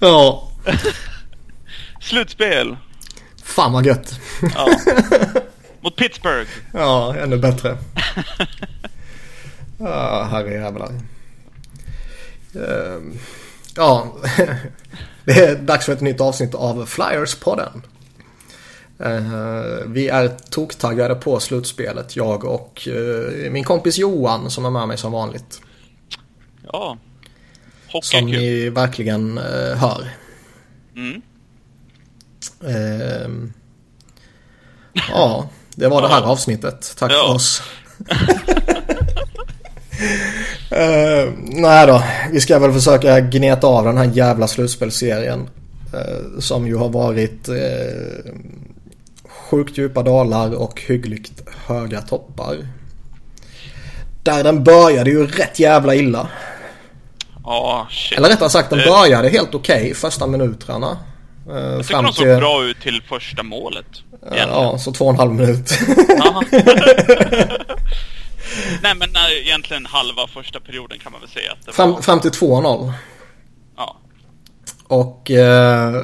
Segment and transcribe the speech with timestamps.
[0.00, 0.48] Ja.
[2.00, 2.76] Slutspel.
[3.42, 4.20] Fan vad gött.
[4.54, 4.68] Ja.
[5.80, 6.50] Mot Pittsburgh.
[6.72, 7.78] Ja, ännu bättre.
[9.80, 10.90] Ja, herrejävlar.
[12.54, 13.18] Ehm,
[13.76, 14.16] Ja,
[15.24, 17.82] det är dags för ett nytt avsnitt av Flyers-podden.
[18.98, 24.88] Eh, Vi är toktaggade på slutspelet, jag och eh, min kompis Johan som är med
[24.88, 25.60] mig som vanligt.
[26.72, 26.96] Ja.
[27.92, 30.08] Hockey Som ni verkligen eh, hör.
[30.96, 31.22] Mm.
[32.66, 33.52] Ehm,
[35.12, 36.94] Ja, det var det här avsnittet.
[36.98, 37.24] Tack Ja.
[37.26, 37.62] för oss.
[40.70, 42.02] Eh, nej då,
[42.32, 45.48] vi ska väl försöka gneta av den här jävla slutspelsserien.
[45.94, 48.32] eh, som ju har varit uh,
[49.28, 52.56] sjukt djupa dalar och hyggligt höga toppar.
[54.22, 56.28] Där den började ju rätt jävla illa.
[57.50, 58.18] Ja, shit.
[58.18, 60.98] Eller rättare sagt den Det- började helt okej första minuterna.
[61.50, 63.86] Uh, Jag tycker de såg bra ut till första målet.
[64.22, 64.48] egentligen.
[64.48, 65.70] Ja, så två och en halv minut.
[68.82, 72.00] Nej men nej, egentligen halva första perioden kan man väl säga att det fram, var.
[72.00, 72.92] fram till 2-0.
[73.76, 73.96] Ja.
[74.86, 75.94] Och eh,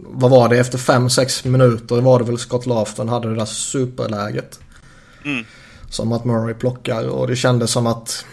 [0.00, 0.58] vad var det?
[0.58, 4.60] Efter 5-6 minuter var det väl Scott Laughton hade det där superläget.
[5.24, 5.44] Mm.
[5.90, 8.24] Som att Murray plockar och det kändes som att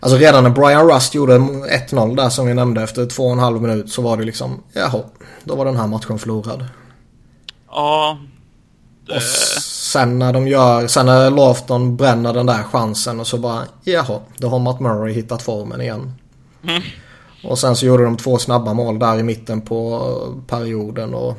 [0.00, 4.02] Alltså redan när Brian Rust gjorde 1-0 där som vi nämnde efter 2,5 minut så
[4.02, 5.02] var det liksom Jaha,
[5.44, 6.66] då var den här matchen förlorad.
[7.70, 8.18] Ja.
[9.08, 13.38] Och Det, sen när de gör, sen när Laughton bränner den där chansen och så
[13.38, 16.12] bara Jaha, då har Matt Murray hittat formen igen.
[16.62, 16.82] Mm.
[17.44, 20.02] Och sen så gjorde de två snabba mål där i mitten på
[20.46, 21.38] perioden och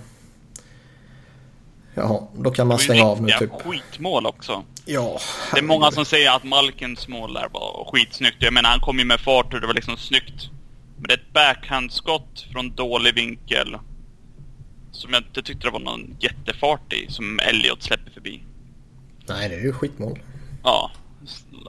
[1.98, 3.52] Jaha, då kan man stänga ju av nu typ.
[3.52, 4.64] skitmål också.
[4.86, 5.20] Ja,
[5.54, 8.36] Det är många som säger att Malkens mål där var skitsnyggt.
[8.40, 10.50] Jag menar han kom ju med fart och det var liksom snyggt.
[10.98, 13.78] Men det är ett backhandskott från dålig vinkel.
[14.92, 17.12] Som jag inte tyckte det var någon jättefart i.
[17.12, 18.44] Som Elliot släpper förbi.
[19.28, 20.20] Nej, det är ju skitmål.
[20.64, 20.92] Ja.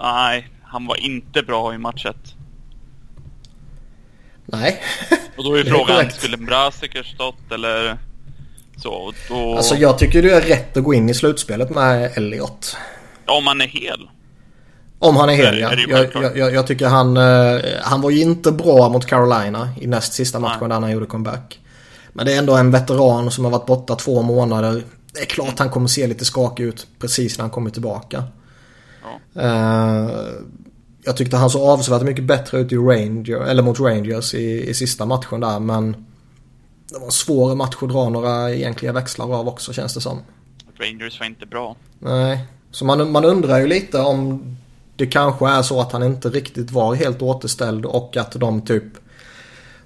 [0.00, 2.34] Nej, han var inte bra i matchet.
[4.44, 4.80] Nej.
[5.36, 7.98] Och då är är frågan, skulle Mrazek stått eller
[8.82, 9.12] så?
[9.28, 9.56] Då...
[9.56, 12.76] Alltså jag tycker det är rätt att gå in i slutspelet med Elliot.
[13.26, 14.08] Om han är hel.
[14.98, 15.72] Om han är hel ja.
[15.88, 19.86] Jag, jag, jag, jag tycker han, eh, han var ju inte bra mot Carolina i
[19.86, 20.68] näst sista matchen Nej.
[20.68, 21.60] där han gjorde comeback.
[22.12, 24.82] Men det är ändå en veteran som har varit borta två månader.
[25.12, 28.24] Det är klart han kommer se lite skakig ut precis när han kommer tillbaka.
[29.02, 29.42] Ja.
[29.42, 30.10] Eh,
[31.04, 34.74] jag tyckte han såg avsevärt mycket bättre ut i Ranger, eller mot Rangers i, i
[34.74, 36.06] sista matchen där men
[36.88, 40.22] det var en svår match att dra några egentliga växlar av också känns det som.
[40.78, 41.76] Rangers var inte bra.
[41.98, 44.56] Nej, så man, man undrar ju lite om
[44.96, 48.84] det kanske är så att han inte riktigt var helt återställd och att de typ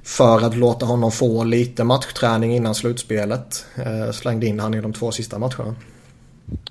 [0.02, 4.92] för att låta honom få lite matchträning innan slutspelet eh, slängde in han i de
[4.92, 5.74] två sista matcherna.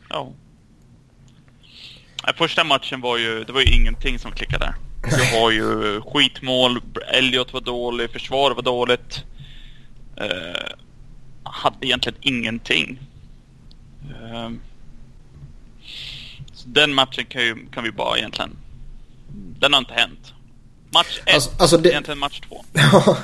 [0.09, 0.31] Ja.
[2.37, 4.75] Första matchen var ju, det var ju ingenting som klickade.
[5.09, 6.81] Du har ju skitmål,
[7.13, 9.23] Elliot var dålig, försvaret var dåligt.
[10.23, 10.73] Eh,
[11.43, 12.99] hade egentligen ingenting.
[14.09, 14.49] Eh,
[16.53, 18.51] så den matchen kan, ju, kan vi bara egentligen...
[19.59, 20.33] Den har inte hänt.
[20.93, 22.65] Match ett, Alltså- alltså det- egentligen match två.
[22.73, 23.17] Ja,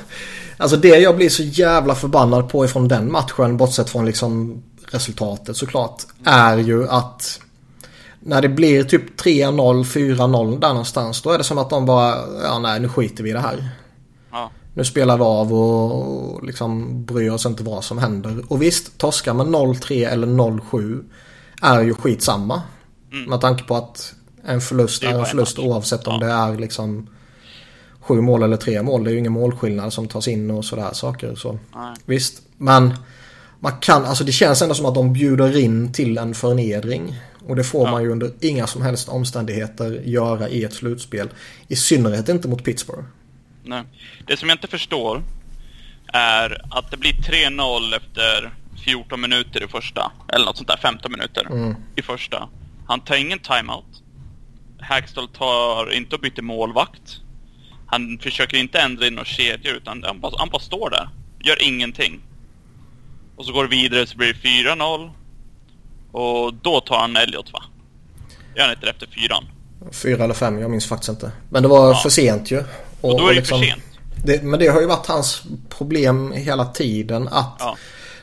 [0.58, 5.58] alltså det jag blir så jävla förbannad på ifrån den matchen, bortsett från liksom resultatet
[5.58, 7.42] såklart, är ju att
[8.20, 12.16] när det blir typ 3-0, 4-0 där någonstans, då är det som att de bara,
[12.44, 13.70] ja nej nu skiter vi i det här.
[14.32, 14.52] Ja.
[14.78, 18.44] Nu spelar vi av och, och liksom bryr oss inte vad som händer.
[18.48, 21.04] Och visst, torska med 0-3 eller 0-7
[21.62, 22.62] är ju skitsamma.
[23.12, 23.30] Mm.
[23.30, 24.14] Med tanke på att
[24.46, 25.66] en förlust är är en förlust match.
[25.68, 26.28] oavsett om Ja.
[26.28, 27.08] det är liksom
[28.02, 29.04] sju mål eller tre mål.
[29.04, 31.36] Det är ju ingen målskillnad som tas in och sådär saker.
[31.36, 31.60] Så.
[31.76, 31.96] Nej.
[32.06, 32.94] Visst, men
[33.60, 37.16] man kan, alltså det känns ändå som att de bjuder in till en förnedring.
[37.48, 37.92] Och det får Ja.
[37.92, 41.30] man ju under inga som helst omständigheter göra i ett slutspel.
[41.68, 43.04] I synnerhet inte mot Pittsburgh.
[43.68, 43.84] Nej.
[44.28, 45.24] Det som jag inte förstår
[46.14, 48.54] är att det blir 3-0 efter
[48.86, 50.12] 14 minuter i första.
[50.34, 51.76] Eller något sånt där, 15 minuter Mm.
[51.96, 52.50] i första.
[52.88, 54.04] Han tar ingen timeout.
[54.82, 57.18] Hagstall tar inte och byter målvakt.
[57.88, 61.10] Han försöker inte ändra in några kedjor utan han bara, han bara står där.
[61.40, 62.20] Gör ingenting.
[63.36, 64.40] Och så går det vidare så blir det
[64.74, 65.12] 4-0.
[66.12, 67.64] Och då tar han Elliot va?
[68.56, 69.46] Gör han inte det efter fyran?
[69.92, 71.32] Fyra eller fem, jag minns faktiskt inte.
[71.50, 71.96] Men det var Ja.
[71.96, 72.64] för sent ju.
[73.02, 73.84] Och, då är det liksom- för sent.
[74.26, 77.78] Det, men det har ju varit hans problem hela tiden att Ja.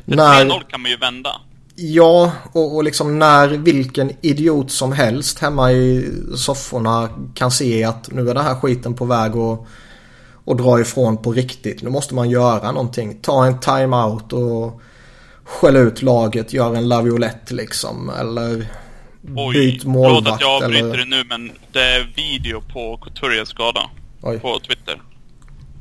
[0.05, 0.45] För när...
[0.45, 1.41] 3-0 kan man ju vända.
[1.77, 8.11] Ja, och, och liksom när vilken idiot som helst hemma i sofforna kan se att
[8.13, 9.67] nu är den här skiten på väg att,
[10.45, 11.83] och dra ifrån på riktigt.
[11.83, 13.19] Nu måste man göra någonting.
[13.23, 14.81] Ta en timeout och
[15.45, 18.11] skälla ut laget, gör en laviolett liksom.
[18.21, 18.67] Eller
[19.37, 20.25] Oj, byt målvakt.
[20.25, 20.97] förlåt att jag avbryter eller...
[20.99, 23.81] det nu men det är video på Couturiers skada.
[24.27, 24.41] Oj.
[24.41, 25.03] På Twitter.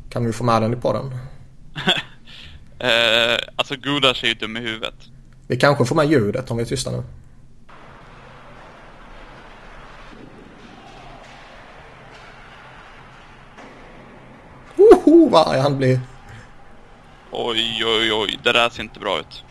[0.09, 1.17] Kan vi få med den i podden?
[2.79, 4.93] Eh, alltså Gudas är ju dum i huvudet.
[5.47, 7.03] Vi kanske får med ljudet om vi är tysta nu.
[14.75, 15.99] Woho, vad arg han blir.
[17.31, 18.39] Oj, oj, oj.
[18.43, 19.43] Det där ser inte bra ut.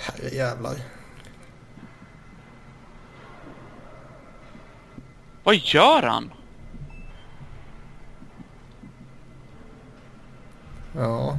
[0.00, 0.93] Herrejävlar.
[5.44, 6.30] Vad gör han?
[10.96, 11.38] Ja.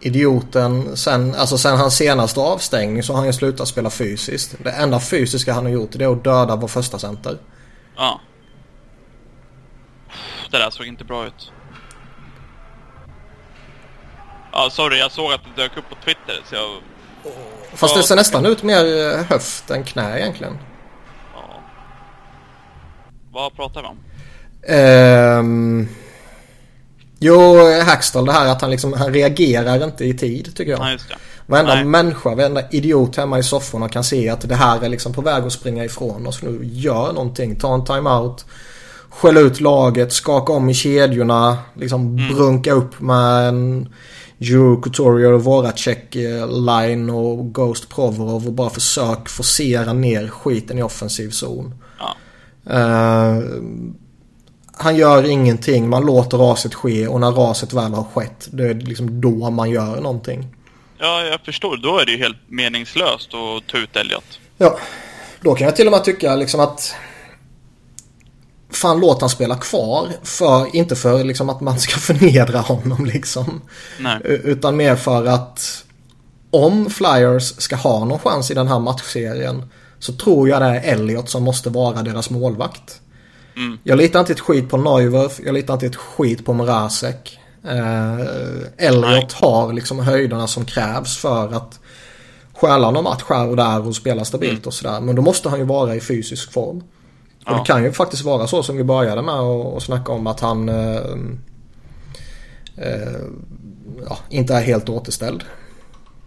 [0.00, 4.54] Idioten, sen, alltså sen hans senaste avstängning så har han ju slutat spela fysiskt.
[4.58, 7.38] Det enda fysiska han har gjort det är att döda vår första center.
[7.96, 8.20] Ja.
[10.50, 11.52] Det där såg inte bra ut.
[14.52, 14.98] Ja, sorry.
[14.98, 16.70] Jag såg att det dök upp på Twitter, så jag...
[17.74, 20.58] Fast det ser nästan ut mer eh, höft än knä egentligen.
[23.32, 23.96] Vad pratar vi om?
[24.66, 25.88] Ehm,
[27.18, 30.80] jo, Hackstall det här att han liksom, han reagerar inte i tid tycker jag.
[30.80, 31.16] Ja, just det.
[31.46, 31.84] Varenda Nej.
[31.84, 35.44] människa, varenda idiot hemma i sofforna kan se att det här är liksom på väg
[35.44, 36.60] att springa ifrån oss nu.
[36.62, 38.44] Gör någonting, ta en timeout.
[39.08, 41.58] Skäll ut laget, skaka om i kedjorna.
[41.74, 43.88] Liksom brunka upp med en
[44.38, 50.78] Drew Couturier och Voracek eh, line och Ghost Provorov och bara försök forcera ner skiten
[50.78, 51.74] i offensiv zon.
[52.66, 53.38] Eh,
[54.72, 58.74] han gör ingenting, man låter raset ske och när raset väl har skett det är
[58.74, 60.46] liksom då man gör någonting.
[60.98, 61.76] ja, jag förstår.
[61.76, 64.40] Då är det ju helt meningslöst att ta ut Elliot.
[64.58, 64.78] Ja,
[65.40, 66.94] då kan jag till och med tycka liksom att
[68.72, 70.08] Fan låt han spela kvar.
[70.22, 73.62] För, inte för liksom att man ska förnedra honom liksom.
[73.98, 74.20] Nej.
[74.24, 75.84] Utan mer för att
[76.50, 79.70] om Flyers ska ha någon chans i den här matchserien
[80.00, 83.00] så tror jag det är Elliot som måste vara deras målvakt.
[83.56, 83.78] Mm.
[83.84, 87.38] Jag litar inte ett skit på Neuwerf, jag litar inte ett skit på Mrazek.
[87.64, 91.80] Eh, Elliot har liksom höjderna som krävs för att
[92.52, 94.62] stjäla någon match här och där och spela stabilt Mm.
[94.66, 95.00] och sådär.
[95.00, 96.78] Men då måste han ju vara i fysisk form.
[96.78, 96.84] Och
[97.52, 97.58] Ja.
[97.58, 100.40] det kan ju faktiskt vara så som vi började med och, och snacka om att
[100.40, 100.96] han eh,
[102.76, 103.20] eh,
[104.08, 105.44] ja, inte är helt återställd.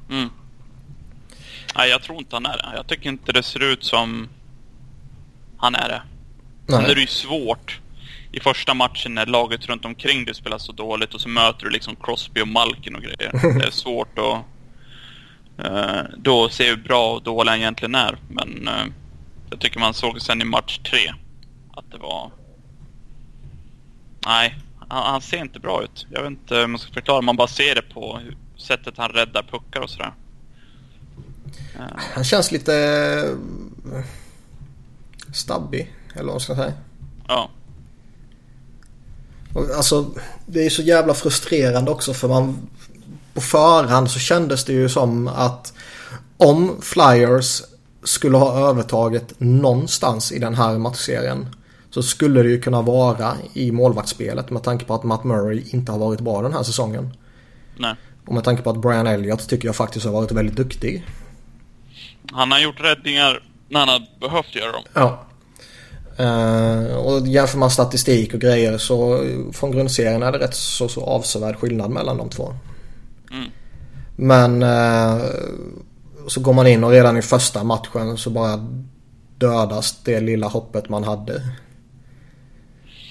[0.10, 0.30] Mm.
[1.75, 2.72] Nej, jag tror inte han är det.
[2.75, 4.30] Jag tycker inte det ser ut som
[5.58, 6.02] han är det.
[6.68, 7.02] Sen är det Nej.
[7.02, 7.80] ju svårt
[8.31, 11.72] i första matchen när laget runt omkring dig spelar så dåligt och så möter du
[11.72, 13.31] liksom Crosby och Malkin och grejer.
[13.60, 14.44] Det är svårt att
[15.66, 18.18] eh, då se hur bra och dålig han egentligen är.
[18.30, 18.86] Men eh,
[19.50, 21.14] jag tycker man såg sen i match tre
[21.74, 22.31] att det var...
[24.26, 24.56] Nej,
[24.90, 26.08] han, han ser inte bra ut.
[26.10, 27.22] Jag vet inte hur man ska förklara.
[27.22, 28.19] Man bara ser det på
[28.58, 30.14] sättet han räddar puckar och sådär.
[31.76, 31.82] Eh,
[32.14, 32.76] Han känns lite
[33.94, 34.04] eh,
[35.34, 36.74] stabbig, eller vad man ska säga.
[37.28, 37.50] ja.
[39.76, 40.12] Alltså,
[40.46, 42.58] det är så jävla frustrerande också för man
[43.34, 45.74] på förhand så kändes det ju som att
[46.38, 47.62] om Flyers
[48.04, 51.56] skulle ha övertaget någonstans i den här matchserien
[51.90, 55.92] så skulle det ju kunna vara i målvaktsspelet med tanke på att Matt Murray inte
[55.92, 57.14] har varit bra den här säsongen.
[57.78, 57.95] Nej.
[58.26, 61.06] Och med tanke på att Brian Elliott tycker jag faktiskt har varit väldigt duktig.
[62.31, 64.83] Han har gjort räddningar när han har behövt göra dem.
[64.94, 65.25] Ja.
[66.18, 71.03] Eh, och jämför man statistik och grejer så från grundserien är det rätt så, så
[71.03, 72.53] avsevärd skillnad mellan de två.
[73.31, 73.49] Mm.
[74.15, 75.25] Men eh,
[76.27, 78.68] så går man in och redan i första matchen så bara
[79.37, 81.42] dödas det lilla hoppet man hade.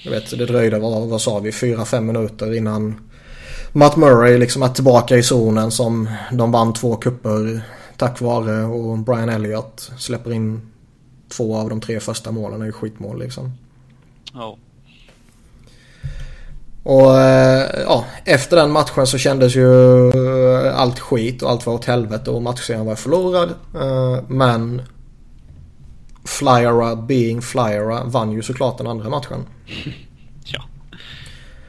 [0.03, 3.09] Jag vet, det dröjde, vad, vad sa vi, 4-5 minuter innan
[3.71, 7.61] Matt Murray liksom är tillbaka i zonen som de vann två kupper
[7.97, 10.61] tack vare och Brian Elliott släpper in
[11.29, 13.51] två av de tre första målen är ju skitmål liksom.
[14.33, 14.57] Ja.
[16.83, 21.73] Och eh, ja, efter den matchen så kändes ju eh, allt skit och allt var
[21.73, 23.49] åt helvete och matchserien var förlorad.
[23.75, 24.81] Eh, Men
[26.25, 29.45] Flyera being Flyera vann ju såklart den andra matchen.
[30.45, 30.63] ja.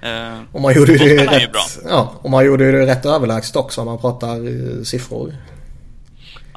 [0.09, 3.07] Eh, Och man gjorde ju det ju rätt, ja, och man gjorde ju det rätt
[3.07, 5.35] överlägset också om man pratar siffror.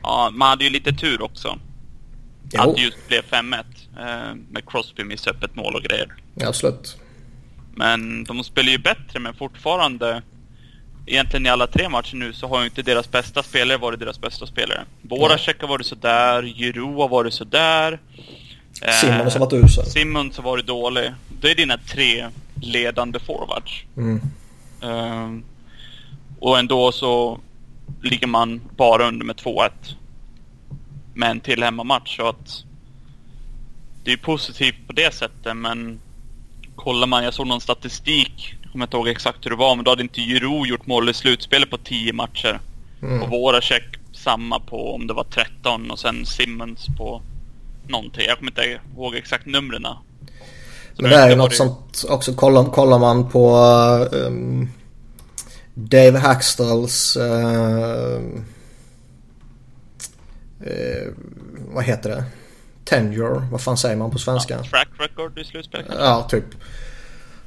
[0.07, 1.59] Ja, man hade ju lite tur också.
[2.53, 3.63] Jo, Att det just blev 5-1.
[3.99, 6.13] Eh, med Crosby missade öppet mål och grejer.
[6.35, 6.97] ja, absolut.
[7.75, 10.21] Men de spelar ju bättre, men fortfarande...
[11.09, 14.21] Egentligen i alla tre matcher nu så har ju inte deras bästa spelare varit deras
[14.21, 14.85] bästa spelare.
[15.01, 17.99] Voracek har varit sådär, Giroud har varit sådär.
[19.01, 19.85] Simmons har varit usel.
[19.85, 21.13] Simmons har varit dålig.
[21.41, 22.29] Det är dina tre
[22.61, 23.83] ledande forwards.
[23.97, 24.21] Mm.
[24.81, 25.43] Ehm,
[26.39, 27.39] och ändå så
[28.01, 29.69] ligger man bara under med 2-1.
[31.13, 32.15] Med en till hemmamatch.
[32.15, 32.63] Så att
[34.03, 35.99] det är positivt på det sättet men
[36.75, 39.85] kollar man, jag såg någon statistik, jag kommer inte ihåg exakt hur det var, men
[39.85, 42.59] då hade inte Jiro gjort mål i slutspelet på 10 matcher.
[43.01, 43.23] Mm.
[43.23, 47.21] Och våra check samma på om det var 13 och sen Simmons på
[47.87, 48.25] någonting.
[48.27, 49.87] Jag kommer inte ihåg exakt numren.
[50.97, 52.33] Men det är ju något sånt också.
[52.33, 53.57] Kollar, kollar man på
[54.11, 54.69] um,
[55.77, 57.17] Dave Hackstalls...
[57.17, 58.19] Uh,
[60.67, 61.13] uh,
[61.73, 62.23] vad heter det?
[62.85, 63.47] Tenure.
[63.51, 64.53] Vad fan säger man på svenska?
[64.53, 66.05] Ja, track record i slutspelet kanske?
[66.05, 66.45] Ja, typ.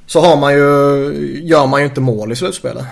[0.05, 2.85] Så har man ju, gör man ju inte mål i slutspelet.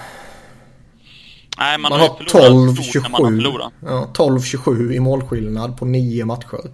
[1.58, 3.74] Nej, man, Man, har har förlorat stort när man har 12-27 förlorat.
[3.86, 6.72] ja, 12-27 i målskillnad på nio matcher.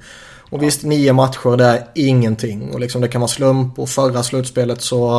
[0.49, 2.73] Och visst, nio matcher det är ingenting.
[2.73, 3.79] Och liksom det kan vara slump.
[3.79, 5.11] Och förra slutspelet så...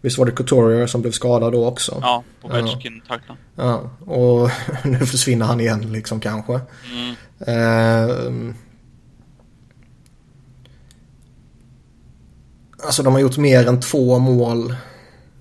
[0.00, 1.98] visst var det Couturier som blev skadad då också.
[2.02, 3.40] Ja, Ovechkin tacklade.
[3.56, 4.50] Ja, och
[4.84, 6.60] nu försvinner han igen liksom kanske.
[6.92, 7.14] Mm.
[7.40, 8.54] Eh,
[12.84, 14.74] alltså de har gjort mer än två mål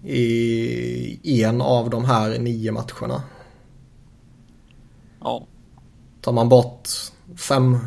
[0.04, 3.24] i en av de här nio matcherna.
[5.20, 5.48] Ja.
[6.22, 6.90] Tar man bort
[7.36, 7.80] 5-1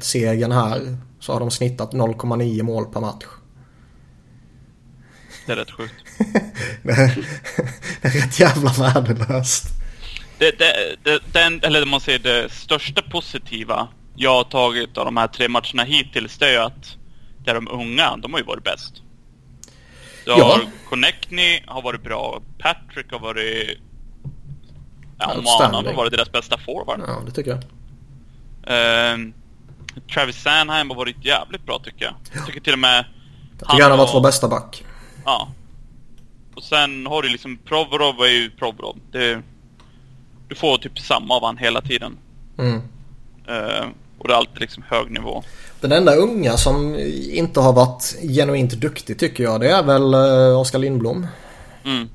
[0.00, 3.26] segern här så har de snittat 0,9 mål per match.
[5.46, 6.09] Det är rätt sjukt.
[6.82, 7.18] Det är,
[8.02, 9.64] det är rätt jävla värdelöst.
[10.38, 15.16] Det, det, det, den, eller man säger det största positiva jag har tagit av de
[15.16, 16.96] här tre matcherna hittills, det är ju att
[17.44, 19.02] det är de unga, de har ju varit bäst.
[20.24, 20.44] Du Ja.
[20.44, 23.78] har Connectney har varit bra, Patrick har varit...
[25.18, 25.34] Ja.
[25.42, 27.00] Manan har varit deras bästa forward.
[27.06, 27.62] Ja, det tycker jag.
[28.66, 29.32] Ehm,
[30.14, 32.14] Travis Sanheim har varit jävligt bra tycker jag.
[32.34, 33.04] Jag tycker till och med...
[33.58, 34.84] Jag tycker han har varit vår bästa back.
[35.24, 35.48] Ja.
[36.60, 38.96] Och sen har du liksom Provorov är ju Provorov.
[39.12, 39.42] Det,
[40.48, 42.18] du får typ samma av han hela tiden.
[42.58, 42.74] Mm.
[43.48, 43.86] Eh,
[44.18, 45.42] och det är alltid liksom hög nivå.
[45.80, 46.96] Den enda unga som
[47.32, 51.26] inte har varit genuint duktig tycker jag det är väl eh, Oskar Lindblom.
[51.84, 52.08] Mm.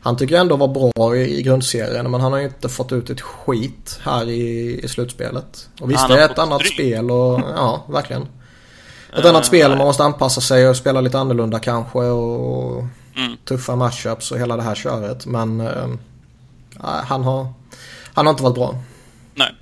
[0.00, 3.10] Han tycker jag ändå var bra i, grundserien men han har ju inte fått ut
[3.10, 5.68] ett skit här i, i slutspelet.
[5.80, 6.72] Och visst Han det är ett annat stryk.
[6.72, 8.22] spel och ja, verkligen.
[8.22, 12.84] Ett Eh, annat spel och man måste anpassa sig och spela lite annorlunda kanske och
[13.18, 13.36] Mm.
[13.44, 15.26] tuffa matchups och hela det här köret.
[15.26, 15.88] Men eh,
[16.80, 17.52] han, har,
[18.14, 18.78] han har inte varit bra.
[19.34, 19.54] Nej.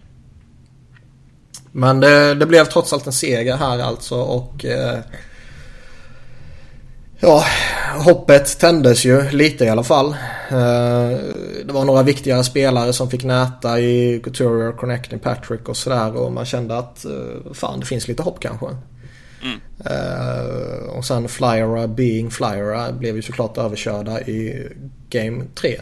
[1.72, 4.98] Men det, det blev trots allt en seger här alltså och eh,
[7.20, 7.44] Ja,
[7.98, 10.06] hoppet tändes ju lite i alla fall.
[10.48, 11.18] Eh,
[11.64, 16.32] det var några viktigare spelare som fick näta i Couturier, Connecting Patrick och sådär och
[16.32, 18.66] man kände att eh, fan det finns lite hopp kanske.
[19.46, 19.60] Mm.
[19.84, 24.68] Eh, och sen Flyera being Flyera blev ju såklart överkörda i
[25.10, 25.80] Game 3.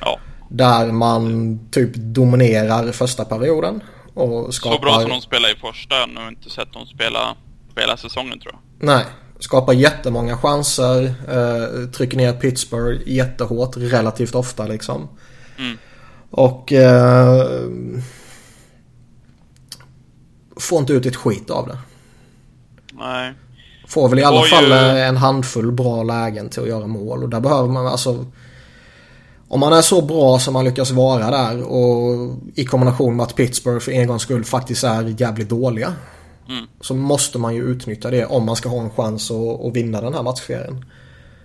[0.00, 0.18] Ja.
[0.50, 3.82] Där man typ dominerar första perioden.
[4.14, 4.76] Och skapar...
[4.76, 5.94] Så bra som de spelade i första.
[5.94, 7.36] Jag har nog inte sett dem spela
[7.74, 8.88] på hela säsongen tror jag.
[8.88, 9.04] Nej.
[9.38, 11.04] Skapar jättemånga chanser.
[11.28, 15.08] Eh, trycker ner Pittsburgh jättehårt relativt ofta liksom.
[15.58, 15.78] Mm.
[16.30, 17.46] Och eh,
[20.56, 21.78] får inte ut ett skit av det.
[22.98, 23.32] Nej.
[23.88, 26.86] Får väl i alla var ju- fall eh, en handfull bra lägen till att göra
[26.86, 27.22] mål.
[27.22, 28.26] Och där behöver man alltså...
[29.48, 33.34] Om man är så bra som man lyckas vara där och i kombination med att
[33.34, 35.92] Pittsburgh för en gångs skull faktiskt är jävligt dåliga.
[36.48, 36.66] Mm.
[36.80, 40.00] Så måste man ju utnyttja det om man ska ha en chans att, att vinna
[40.00, 40.84] den här matchserien.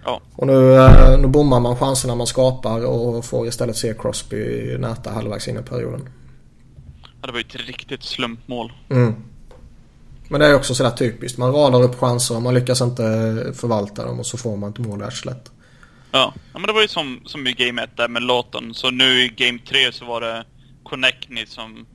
[0.05, 0.21] Ja.
[0.35, 5.11] Och nu, eh, nu bommar man chanserna man skapar och får istället se Crosby näta
[5.11, 6.09] halvvägs in i perioden.
[7.21, 7.27] ja.
[7.27, 8.71] Det var ju ett riktigt slumpmål.
[8.89, 9.15] Mm.
[10.31, 11.37] Men det är också sådär typiskt.
[11.37, 13.03] Man radar upp chanser och man lyckas inte
[13.55, 15.51] förvalta dem och så får man ett mål i arslet.
[16.11, 16.33] Ja.
[16.53, 18.73] ja, men det var ju som, som i Game 1 där med Lawton.
[18.73, 20.45] Så nu i Game 3 så var det
[20.83, 21.85] Connectney som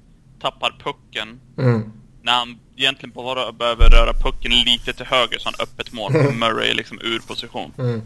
[0.41, 1.41] tappar pucken.
[1.59, 1.93] Mm.
[2.23, 6.13] När han egentligen bara behöver röra pucken lite till höger så han öppet mål.
[6.33, 7.73] Murray är liksom ur position.
[7.79, 8.03] Mm.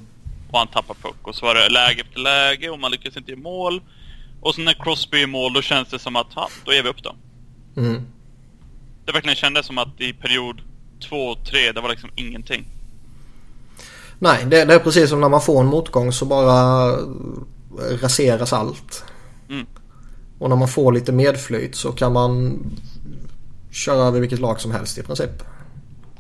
[0.51, 1.29] Och han tappar puck.
[1.29, 3.83] Och så var det läge efter läge och man lyckas inte i mål.
[4.41, 6.83] Och så när Crosby är i mål då känns det som att, ja, då ger
[6.83, 7.15] vi upp då.
[7.77, 8.07] Mm.
[9.11, 10.61] Det verkligen kändes som att i period
[11.09, 12.65] 2 och 3, det var liksom ingenting.
[14.19, 16.93] Nej, det, det är precis som när man får en motgång så bara
[18.03, 19.05] raseras allt.
[19.49, 19.67] Mm.
[20.39, 22.59] Och när man får lite medflyt så kan man
[23.71, 25.43] köra över vilket lag som helst i princip.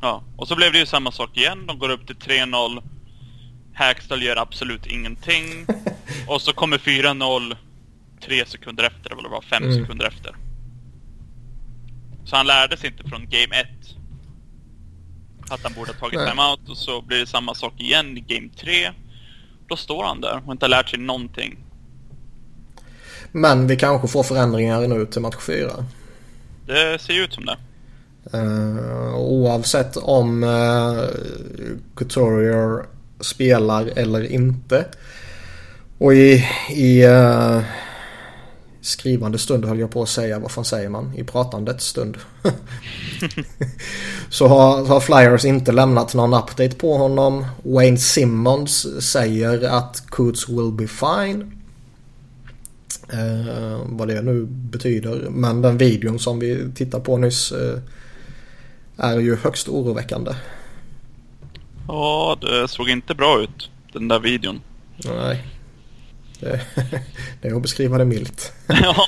[0.00, 1.66] Ja, och så blev det ju samma sak igen.
[1.66, 2.82] De går upp till 3-0.
[3.75, 5.66] Hackstall gör absolut ingenting.
[6.28, 7.56] Och så kommer 4-0
[8.25, 9.82] tre sekunder efter, eller vad det var, fem Mm.
[9.82, 10.37] sekunder efter.
[12.25, 13.69] Så han lärde sig inte från Game 1.
[15.50, 18.49] Att han borde ha tagit timeout och så blir det samma sak igen i Game
[18.61, 18.91] 3.
[19.69, 21.59] Då står han där och inte har lärt sig någonting.
[23.33, 25.71] Men vi kanske får förändringar nu till match 4.
[26.67, 27.57] Det ser ju ut som det.
[28.35, 31.09] Uh, oavsett om uh,
[31.95, 32.85] Couturier
[33.21, 34.85] spelar eller inte.
[35.99, 37.62] Och i, i uh,
[38.80, 41.12] skrivande stund höll jag på att säga, vad fan säger man?
[41.16, 42.16] I pratandets stund.
[44.30, 47.46] så, har, så har Flyers inte lämnat någon update på honom.
[47.62, 51.60] Wayne Simmons säger att Coots will be fine.
[53.12, 55.28] Eh, vad det nu betyder.
[55.30, 57.78] Men den videon som vi tittade på nyss eh,
[58.96, 60.34] är ju högst oroväckande.
[61.88, 64.60] Ja, det såg inte bra ut, den där videon.
[65.04, 65.44] Nej.
[66.40, 66.61] Det,
[67.42, 68.52] det är att beskriva det milt.
[68.66, 69.06] ja.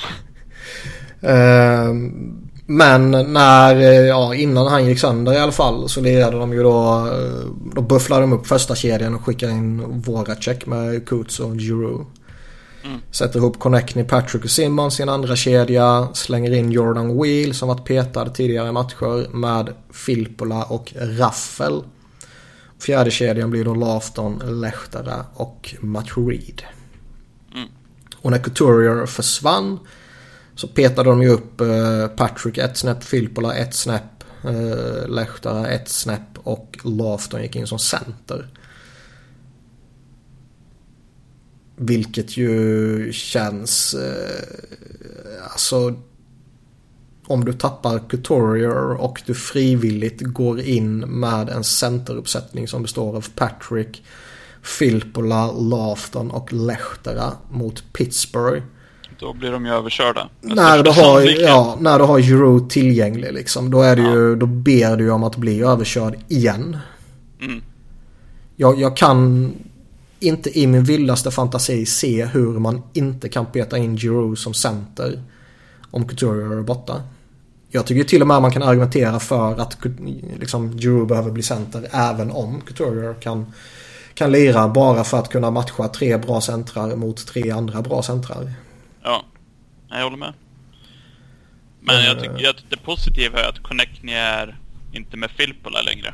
[1.29, 1.93] Eh,
[2.65, 3.75] men när,
[4.05, 7.09] ja innan han gick sönder i alla fall så lirade de ju då,
[7.75, 12.05] då bufflade de upp första kedjan och skickade in Voracek med Coots och Giroux.
[12.83, 12.99] Mm.
[13.11, 16.07] Sätter ihop Connectney, Patrick och Simmons i en andra kedja.
[16.13, 21.83] Slänger in Jordan Wheel som varit petad tidigare i matcher med Filppula och Raffel.
[22.79, 26.61] Fjärde kedjan blir då Lafton, Lehtara och Matt Reed.
[28.23, 29.79] Och när Couturier försvann
[30.55, 35.89] så petade de ju upp eh, Patrick ett snäpp, Filppola ett snäpp, eh, Lehtara ett
[35.89, 38.49] snäpp och Lafton gick in som center.
[41.75, 43.93] Vilket ju känns...
[43.93, 45.95] Eh, alltså...
[47.27, 53.27] Om du tappar Couturier och du frivilligt går in med en centeruppsättning som består av
[53.35, 54.03] Patrick,
[54.63, 58.63] Filppula, Lafton och Lehtera mot Pittsburgh.
[59.19, 60.29] Då blir de ju överkörda.
[60.41, 63.71] När du, har, ja, när du har Giroud tillgänglig liksom.
[63.71, 64.13] Då, är det Ja.
[64.13, 66.77] ju, då ber du om att bli överkörd igen.
[67.41, 67.61] Mm.
[68.55, 69.51] Jag, jag kan
[70.19, 75.23] inte i min vildaste fantasi se hur man inte kan peta in Giroud som center
[75.91, 77.01] om Couturier är borta.
[77.69, 79.77] Jag tycker till och med man kan argumentera för att
[80.39, 83.53] liksom, Giroud behöver bli center även om Couturier kan,
[84.15, 88.51] kan lira bara för att kunna matcha tre bra centrar mot tre andra bra centrar.
[89.03, 89.23] Ja,
[89.89, 90.33] jag håller med.
[91.81, 92.21] Men jag Eh.
[92.21, 94.57] tycker att det positiva är att Connectney är
[94.91, 96.13] inte med Filppula längre.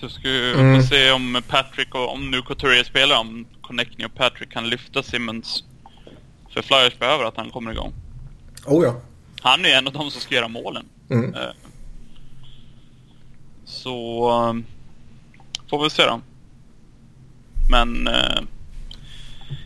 [0.00, 0.80] Så ska vi Mm.
[0.82, 5.02] få se om Patrick och om nu Couturier spelar, om Connectney och Patrick kan lyfta
[5.02, 5.64] Simmons.
[6.50, 7.92] För Flyers behöver att han kommer igång.
[8.66, 8.94] Oh ja.
[9.40, 10.84] Han är en av de som ska göra målen.
[11.10, 11.34] Mm.
[11.34, 11.40] Eh,
[13.64, 14.64] Så um,
[15.70, 16.20] får vi se då.
[17.70, 18.40] Men eh,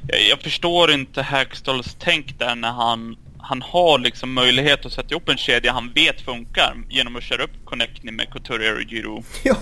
[0.08, 5.10] jag, jag förstår inte Hackstalls tänk där när han, han har liksom möjlighet att sätta
[5.10, 9.24] ihop en kedja han vet funkar genom att köra upp Connectney med Couturier och Giroud.
[9.42, 9.56] Ja,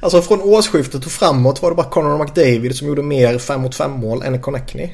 [0.00, 3.74] alltså från årsskiftet och framåt var det bara Conor McDavid som gjorde mer 5 mot
[3.74, 4.90] 5 mål än Connectney.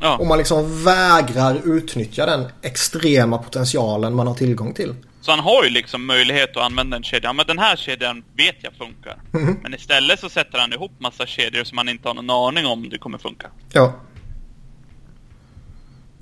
[0.00, 4.94] Ja, Och man liksom vägrar utnyttja den extrema potentialen man har tillgång till.
[5.24, 7.32] Så han har ju liksom möjlighet att använda en kedja.
[7.32, 9.16] Men den här kedjan vet jag funkar.
[9.32, 9.58] Mhm.
[9.62, 12.88] Men istället så sätter han ihop massa kedjor som han inte har någon aning om
[12.88, 13.50] det kommer funka.
[13.72, 13.92] Ja,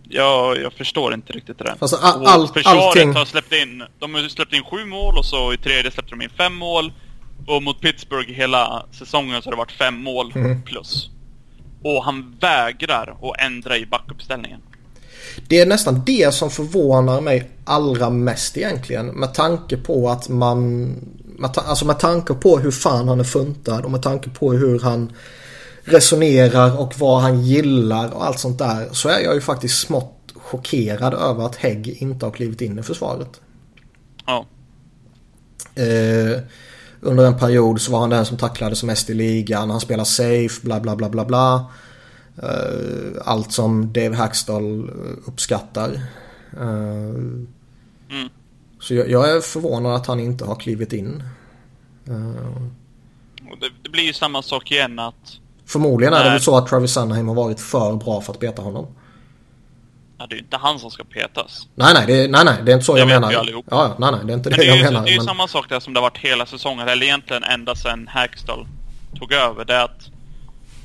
[0.09, 1.75] Jag, jag förstår inte riktigt det där.
[1.79, 5.19] Alltså, a- Och allt- försvaret allting- har släppt in, de har släppt in sju mål
[5.19, 6.93] och så i tredje släppte de in fem mål.
[7.47, 10.63] Och mot Pittsburgh hela säsongen så har det varit fem mål Mm.
[10.63, 11.11] plus.
[11.85, 14.61] Och han vägrar att ändra i backuppställningen.
[15.49, 19.07] Det är nästan det som förvånar mig allra mest egentligen.
[19.07, 20.87] Med tanke på att man...
[21.39, 24.53] Med, ta, alltså med tanke på hur fan han är funtad och med tanke på
[24.53, 25.13] hur han
[25.85, 28.89] resonerar och vad han gillar och allt sånt där.
[28.93, 32.83] Så är jag ju faktiskt smått chockerad över att Hägg inte har klivit in i
[32.83, 33.41] försvaret.
[34.27, 34.47] Ja.
[35.75, 36.41] Eh,
[37.01, 39.71] under en period så var han den som tacklades mest i ligan.
[39.71, 41.71] Han spelar safe, bla bla bla bla bla.
[42.43, 45.91] Eh, allt som Dave Hackstall eh, uppskattar.
[46.61, 47.23] Eh,
[48.11, 48.29] Mm.
[48.81, 51.23] Så jag, jag är förvånad att han inte har klivit in.
[53.61, 55.15] Det, det blir ju samma sak igen att...
[55.67, 58.63] förmodligen är det väl så att Travis Sunheim har varit för bra för att beta
[58.63, 58.87] honom.
[60.19, 61.69] Ja, det är ju inte han som ska petas.
[61.75, 63.33] Nej nej, det, nej, nej, det är inte så Det jag menar.
[63.33, 63.67] Ja, allihop.
[63.71, 65.03] ja, nej, nej, det är inte det, det är jag ju, menar.
[65.05, 67.45] det är ju men- samma sak där som det har varit hela säsongen, eller egentligen
[67.45, 68.67] ända sedan Hackstall
[69.19, 69.65] tog över.
[69.65, 70.09] Det är att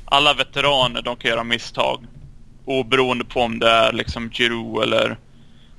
[0.08, 2.06] alla veteraner, de kan göra misstag.
[2.66, 5.18] Oberoende på om det är liksom Giroud eller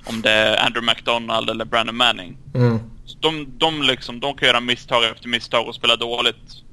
[0.05, 2.37] om det är Andrew McDonald eller Brandon Manning.
[2.55, 2.79] Mm.
[3.19, 6.63] De, de, liksom, de kan göra misstag efter misstag och spela dåligt.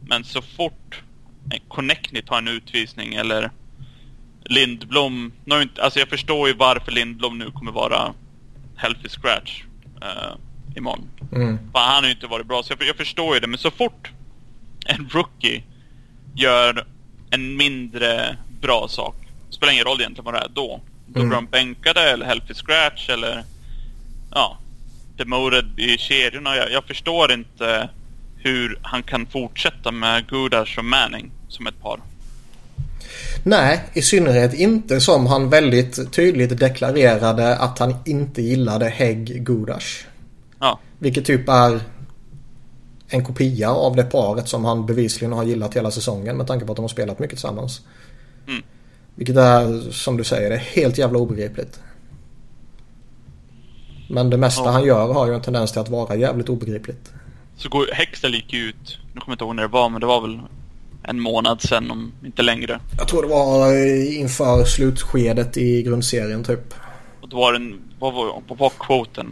[0.00, 1.02] Men så fort
[1.50, 3.50] en Connectney tar en utvisning eller
[4.44, 5.32] Lindblom...
[5.44, 8.14] Nu har inte, alltså jag förstår ju varför Lindblom nu kommer vara
[8.76, 9.62] healthy scratch.
[10.02, 10.36] uh,
[10.76, 11.08] imorgon.
[11.32, 11.58] Mm.
[11.72, 13.46] För han har ju inte varit bra, så jag, jag förstår ju det.
[13.46, 14.10] Men så fort
[14.86, 15.62] en rookie
[16.34, 16.86] gör
[17.34, 19.14] en mindre bra sak,
[19.50, 20.80] spelar ingen roll egentligen vad det är då.
[21.06, 21.28] Då Mm.
[21.28, 23.44] blir de bänkade eller healthy scratch eller
[24.30, 24.58] ja,
[25.16, 26.56] demoted i kedjorna.
[26.56, 27.88] Jag, jag förstår inte
[28.38, 32.00] hur han kan fortsätta med Gudas och Manning som ett par.
[33.42, 40.04] Nej, i synnerhet inte som han väldigt tydligt deklarerade att han inte gillade Hägg Gudash.
[40.60, 41.80] Ja, Vilket typ är
[43.08, 46.72] en kopia av det paret som han bevisligen har gillat hela säsongen med tanke på
[46.72, 47.80] att de har spelat mycket tillsammans.
[48.48, 48.62] Mm.
[49.14, 51.80] Vilket är, som du säger, det är helt jävla obegripligt.
[54.08, 54.70] Men det mesta Ja.
[54.70, 57.12] han gör har ju en tendens till att vara jävligt obegripligt.
[57.56, 60.00] så går Hextall gick ju ut, nu kommer jag inte ihåg när det var, men
[60.00, 60.40] det var väl
[61.02, 62.80] en månad sedan om inte längre.
[62.98, 66.74] Jag tror det var eh, inför slutskedet i grundserien typ.
[67.20, 69.26] Och då var den, vad var, vad var quoten?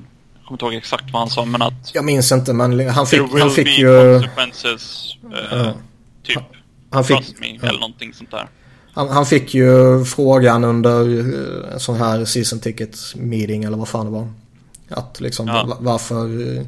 [0.53, 3.07] Jag kommer inte ihåg exakt vad han sa, men att Jag minns inte men han
[3.07, 4.19] fick, han fick ju...
[4.21, 5.75] consequences, eh, Ja.
[6.27, 6.39] typ.
[6.91, 7.69] Han fick, Trust me, ja.
[7.69, 8.49] eller någonting sånt där.
[8.95, 11.01] han, han fick ju frågan under
[11.69, 14.33] eh, en sån här season ticket meeting eller vad fan det var.
[14.91, 15.65] Att liksom Ja.
[15.69, 16.57] va- varför...
[16.59, 16.65] eh,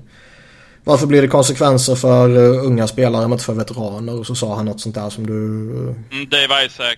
[0.86, 4.14] Varför blir det konsekvenser för unga spelare men inte för veteraner?
[4.18, 5.32] Och så sa han något sånt där som du...
[6.12, 6.96] Mm, Dave Isaac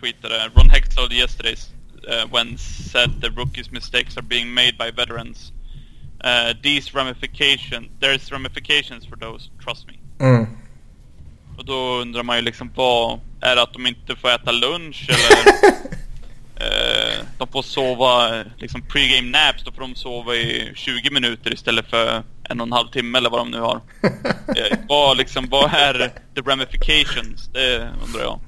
[0.00, 1.54] tweetade Ron Hextall yesterday
[2.08, 2.58] uh, when
[2.92, 5.52] said the rookies mistakes are being made by veterans.
[6.24, 9.98] Uh, these ramifications, there's ramifications for those, trust me.
[10.18, 10.46] Mm.
[11.58, 15.08] Och då undrar man ju liksom vad, är det att de inte får äta lunch
[15.10, 15.68] eller?
[16.56, 21.90] eh, de får sova, liksom pre-game naps, då får de sova i 20 minuter istället
[21.90, 23.80] för en och en halv timme eller vad de nu har.
[24.56, 27.48] Eh, vad liksom, vad är the ramifications?
[27.52, 28.40] Det undrar jag.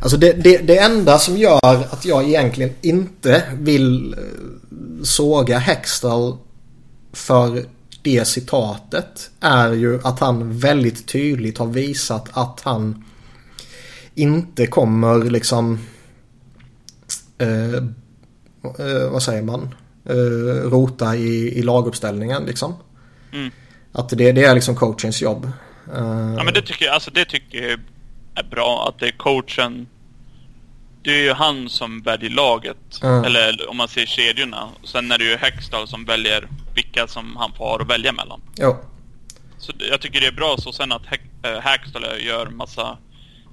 [0.00, 4.18] Alltså det, det, det enda som gör att jag egentligen inte vill eh,
[5.04, 6.36] såga Hextall
[7.12, 7.64] för
[8.02, 13.04] det citatet är ju att han väldigt tydligt har visat att han
[14.14, 15.78] inte kommer liksom
[17.38, 17.74] eh,
[18.78, 22.74] eh, vad säger man eh, rota i, i laguppställningen liksom.
[23.32, 23.50] Mm.
[23.92, 25.50] Att det, det är liksom coachens jobb.
[25.94, 27.80] Eh, Ja men det tycker jag, alltså det tycker jag
[28.34, 29.86] är bra att det är coachen.
[31.02, 33.02] Det är ju han som väljer laget.
[33.02, 33.24] Mm.
[33.24, 34.68] Eller om man ser kedjorna.
[34.84, 38.40] Sen är det ju Hextall som väljer vilka som han får att välja mellan.
[38.56, 38.76] jo.
[39.58, 41.02] Så jag tycker det är bra så sen att
[41.42, 42.98] äh, Hextall gör massa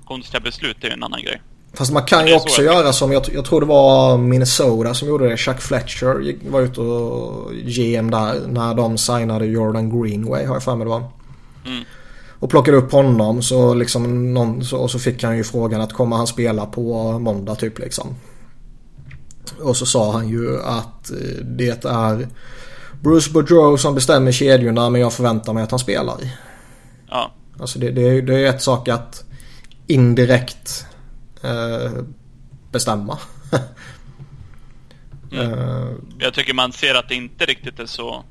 [0.06, 1.42] konstiga beslut, det är ju en annan grej.
[1.74, 5.30] Fast man kan ju också göra som, jag, jag tror det var Minnesota som gjorde
[5.30, 5.38] det.
[5.38, 10.76] Chuck Fletcher var ute och GM där när de signade Jordan Greenway har jag för
[10.76, 11.04] mig det var.
[11.66, 11.84] Mm.
[12.40, 15.94] Och plockade upp honom så liksom någon, så, och så fick han ju frågan att
[15.94, 18.16] kommer han spela på måndag typ liksom.
[19.62, 22.28] Och så sa han ju att eh, det är
[23.02, 26.18] Bruce Boudreau som bestämmer kedjorna men jag förväntar mig att han spelar.
[27.10, 27.32] Ja.
[27.60, 29.24] Alltså det, det, är, det är ett sak att
[29.88, 30.86] indirekt
[31.44, 31.92] eh,
[32.72, 33.18] bestämma.
[35.32, 35.52] Mm.
[35.60, 35.88] Eh,
[36.20, 38.24] Jag tycker man ser att det inte riktigt är så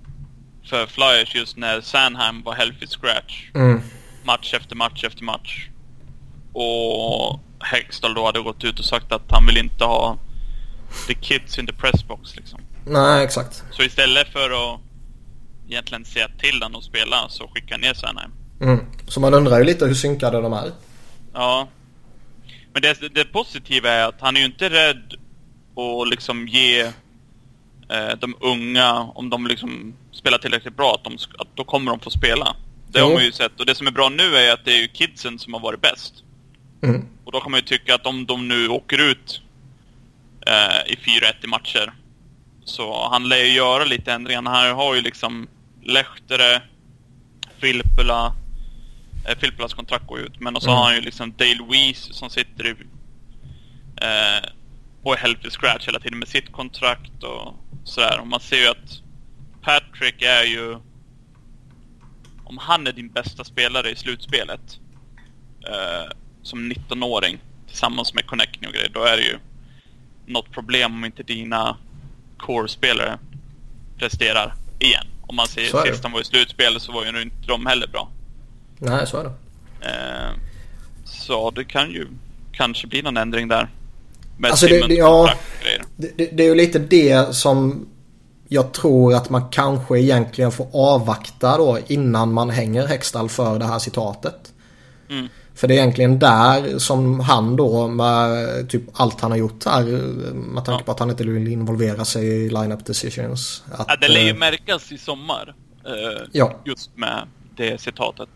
[0.68, 3.50] för Flyers just när Sanheim var healthy scratch.
[3.54, 3.80] mm,
[4.24, 5.68] match efter match efter match.
[6.52, 10.18] Och Hextall då hade gått ut och sagt att han vill inte ha
[11.08, 12.60] the kids in the pressbox liksom.
[12.86, 13.64] Nej, exakt.
[13.70, 14.80] Så istället för att
[15.68, 18.30] egentligen säga till han att spela så skickar ner Sanheim.
[18.60, 18.80] Mm.
[19.08, 20.72] Så man undrar ju lite hur synkade de är.
[21.32, 21.68] Ja.
[22.72, 25.14] Men det, det positiva är att han är ju inte rädd
[25.76, 26.80] att liksom ge
[27.88, 32.00] eh, de unga, om de liksom spelar tillräckligt bra, att, de, att då kommer de
[32.00, 32.56] få spela.
[32.88, 33.14] Det har Jo.
[33.14, 33.60] man ju sett.
[33.60, 35.80] Och det som är bra nu är att det är ju kidsen som har varit
[35.80, 36.14] bäst.
[36.82, 37.06] Mm.
[37.24, 39.40] Och då kan man ju tycka att om de nu åker ut
[40.46, 41.92] eh, i 4-1 i matcher
[42.64, 44.42] så han lär ju göra lite ändringar.
[44.42, 45.48] Han har ju liksom
[45.82, 46.62] Lehtere,
[47.58, 48.34] Filppula,
[49.28, 50.78] eh, Filppulas kontrakt går ut, men och så Mm.
[50.78, 52.70] har han ju liksom Dale Weiss som sitter i
[53.96, 54.48] eh,
[55.02, 58.20] och är scratch hela tiden med sitt kontrakt och sådär.
[58.20, 59.02] Och man ser ju att
[59.62, 60.78] Patrick är ju
[62.44, 64.80] om han är din bästa spelare i slutspelet
[65.68, 69.38] eh, som 19-åring tillsammans med Connecting och grejer, då är det ju
[70.26, 71.76] något problem om inte dina
[72.38, 73.18] core-spelare
[73.98, 75.06] presterar igen.
[75.26, 78.08] Om man ser sist de var i slutspel så var ju inte de heller bra.
[78.78, 79.30] Nej, så är det.
[79.88, 80.30] Eh,
[81.04, 82.06] så det kan ju
[82.52, 83.68] kanske bli någon ändring där.
[84.36, 85.30] Med Alltså, det- det- ja.
[85.96, 87.86] det, det är ju lite det som
[88.48, 93.64] jag tror att man kanske egentligen får avvakta då innan man hänger Hextall för det
[93.66, 94.52] här citatet.
[95.10, 95.28] Mm.
[95.54, 99.82] För det är egentligen där som han då med typ allt han har gjort här
[100.34, 100.84] med tanke Ja.
[100.84, 103.62] på att han inte vill involvera sig i line-up decisions.
[103.72, 105.54] Att, Ja, det lär ju eh, märkas i sommar.
[105.86, 106.52] eh, Ja.
[106.64, 108.28] Just med det citatet.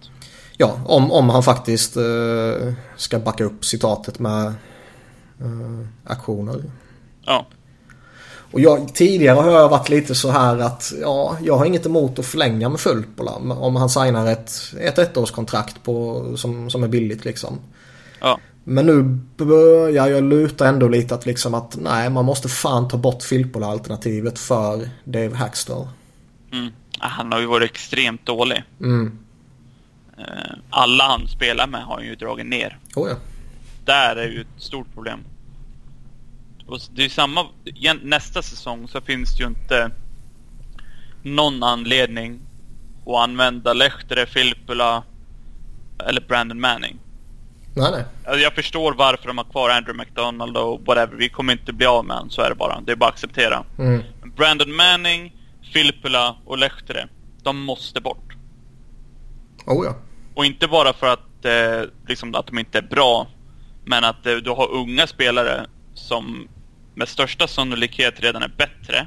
[0.57, 4.47] Ja, om, om han faktiskt eh, ska backa upp citatet med
[5.41, 6.63] eh, aktioner.
[7.25, 7.47] Ja.
[8.51, 12.19] Och jag, tidigare har jag varit lite så här att ja, jag har inget emot
[12.19, 17.25] att förlänga med Fulpola om han signar ett, ett ettårskontrakt på, som, som är billigt
[17.25, 17.59] liksom.
[18.21, 18.39] Ja.
[18.65, 19.03] Men nu
[19.45, 24.39] börjar jag luta ändå lite att liksom att nej, man måste fan ta bort Filppola-alternativet
[24.39, 25.89] för Dave Hackstall.
[26.53, 26.73] Mm.
[26.99, 28.65] Han har ju varit extremt dålig.
[28.81, 29.19] Mm.
[30.19, 30.25] Eh,
[30.71, 32.79] Alla han spelar med har han ju dragit ner.
[32.97, 33.17] Oh ja.
[33.85, 35.19] Där är ju ett stort problem.
[36.69, 37.47] Och det är samma,
[38.03, 39.91] nästa säsong så finns det ju inte
[41.23, 42.41] någon anledning
[43.07, 45.03] att använda Lehtere, Filppula
[46.07, 46.99] eller Brandon Manning.
[47.77, 48.05] Nej, nej.
[48.25, 51.17] Alltså, jag förstår varför de har kvar Andrew McDonald och whatever.
[51.17, 52.81] Vi kommer inte bli av med honom, så är det bara.
[52.81, 53.65] Det är bara att acceptera.
[53.79, 54.03] Mm.
[54.37, 55.37] Brandon Manning,
[55.73, 57.09] Filppula och Lehtere,
[57.43, 58.37] de måste bort.
[59.67, 59.97] Oh ja.
[60.35, 63.27] Och inte bara för att, eh, liksom, att de inte är bra,
[63.85, 66.49] men att eh, du har unga spelare som
[66.99, 69.07] med största sannolikhet redan är bättre.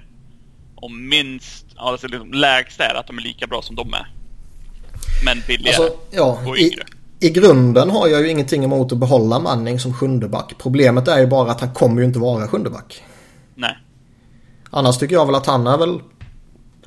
[0.75, 4.13] Och minst, alltså liksom, lägsta är att de är lika bra som de är.
[5.25, 5.84] Men billigare.
[5.84, 6.84] Alltså, ja, och i, yngre.
[7.19, 10.54] I grunden har jag ju ingenting emot att behålla Manning som sjundeback.
[10.58, 13.04] Problemet är ju bara att han kommer ju inte vara sjundeback.
[13.56, 13.77] Nej.
[14.69, 15.99] Annars tycker jag väl att han är väl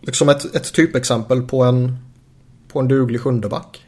[0.00, 1.98] liksom ett, ett typexempel på en,
[2.68, 3.83] på en duglig sjundeback.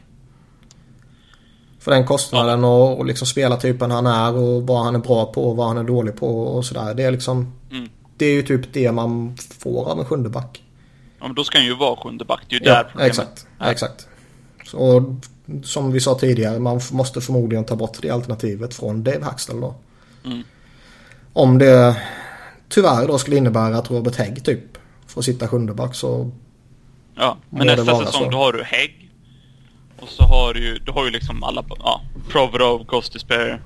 [1.87, 5.25] För den kostnaden och, och liksom spela typen han är och vad han är bra
[5.25, 6.93] på och vad han är dålig på och sådär.
[6.93, 7.89] Det är liksom Mm.
[8.17, 10.63] Det är ju typ det man får av en sjundeback.
[11.19, 12.39] Ja, men då ska han ju vara sjunde back.
[12.49, 13.47] Det är ju där Ja, problemet exakt.
[13.59, 13.71] är.
[13.71, 14.07] exakt.
[14.65, 15.15] Så,
[15.63, 19.75] som vi sa tidigare, man måste förmodligen ta bort det alternativet från Dave Haxtell då.
[20.25, 20.43] Mm.
[21.33, 21.95] Om det
[22.69, 26.31] tyvärr då skulle innebära att Robert Hägg typ får sitta sjundeback så
[27.15, 28.29] Ja, men nästa säsong så.
[28.29, 29.06] då har du Hägg.
[30.07, 33.59] Och så har du ju, du har ju liksom alla, ja, Provorov, Gostisbehere,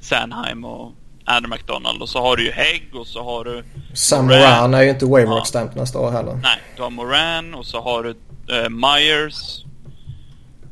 [0.00, 0.92] Sanheim och
[1.24, 2.02] Andrew McDonald.
[2.02, 4.74] Och så har du ju Hägg och så har du, Sam Moran.
[4.74, 5.44] Är ju inte waiver Ja.
[5.44, 6.34] stamp nästa år heller.
[6.42, 8.10] nej, du har Moran och så har du
[8.56, 9.64] eh, Myers.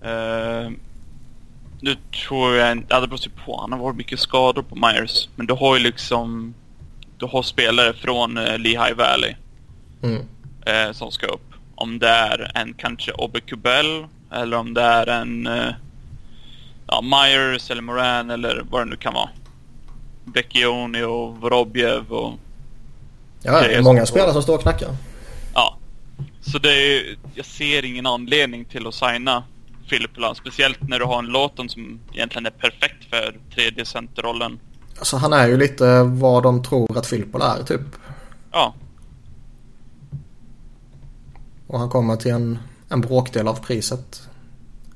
[0.02, 0.70] Eh,
[1.80, 1.96] nu
[2.28, 5.28] tror jag inte, ja det beror på, han har varit mycket skador på Myers.
[5.36, 6.54] Men du har ju liksom,
[7.18, 9.34] du har spelare från eh, Lehigh Valley.
[10.02, 10.22] Mm.
[10.66, 11.40] eh, som ska upp.
[11.74, 15.72] Om det är en kanske Obbe Kubel eller om det är en eh,
[16.86, 19.28] ja, Myers eller Moran eller vad det nu kan vara.
[20.24, 22.32] Becchioni och Vorobjev och
[23.42, 24.88] Ja, Det är många spelare som står och knackar.
[25.54, 25.76] ja.
[26.40, 26.68] Så det
[26.98, 29.44] är, jag ser ingen anledning till att signa
[29.86, 30.34] Filippola.
[30.34, 34.58] Speciellt när du har en Låten som egentligen är perfekt för tredje centerrollen.
[34.98, 37.80] Alltså han är ju lite vad de tror att Filippola är typ.
[38.52, 38.74] Ja,
[41.66, 42.58] Och han kommer till en,
[42.94, 44.28] en bråkdel av priset.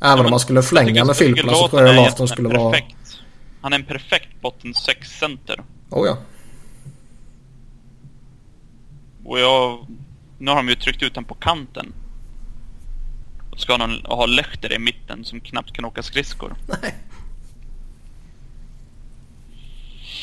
[0.00, 2.78] Även men om man skulle förlänga med Filippola så tror jag egentligen skulle vara...
[3.60, 5.62] Han är en perfekt botten 6-center.
[5.90, 6.18] Oh ja.
[9.24, 9.86] Och jag...
[10.38, 11.92] Nu har de ju tryckt ut den på kanten.
[13.50, 16.54] Och ska han ha Lechter i mitten som knappt kan åka skridskor.
[16.66, 16.94] Nej.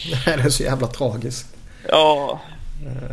[0.26, 1.56] Nej, det är så jävla tragiskt.
[1.90, 2.42] Ja,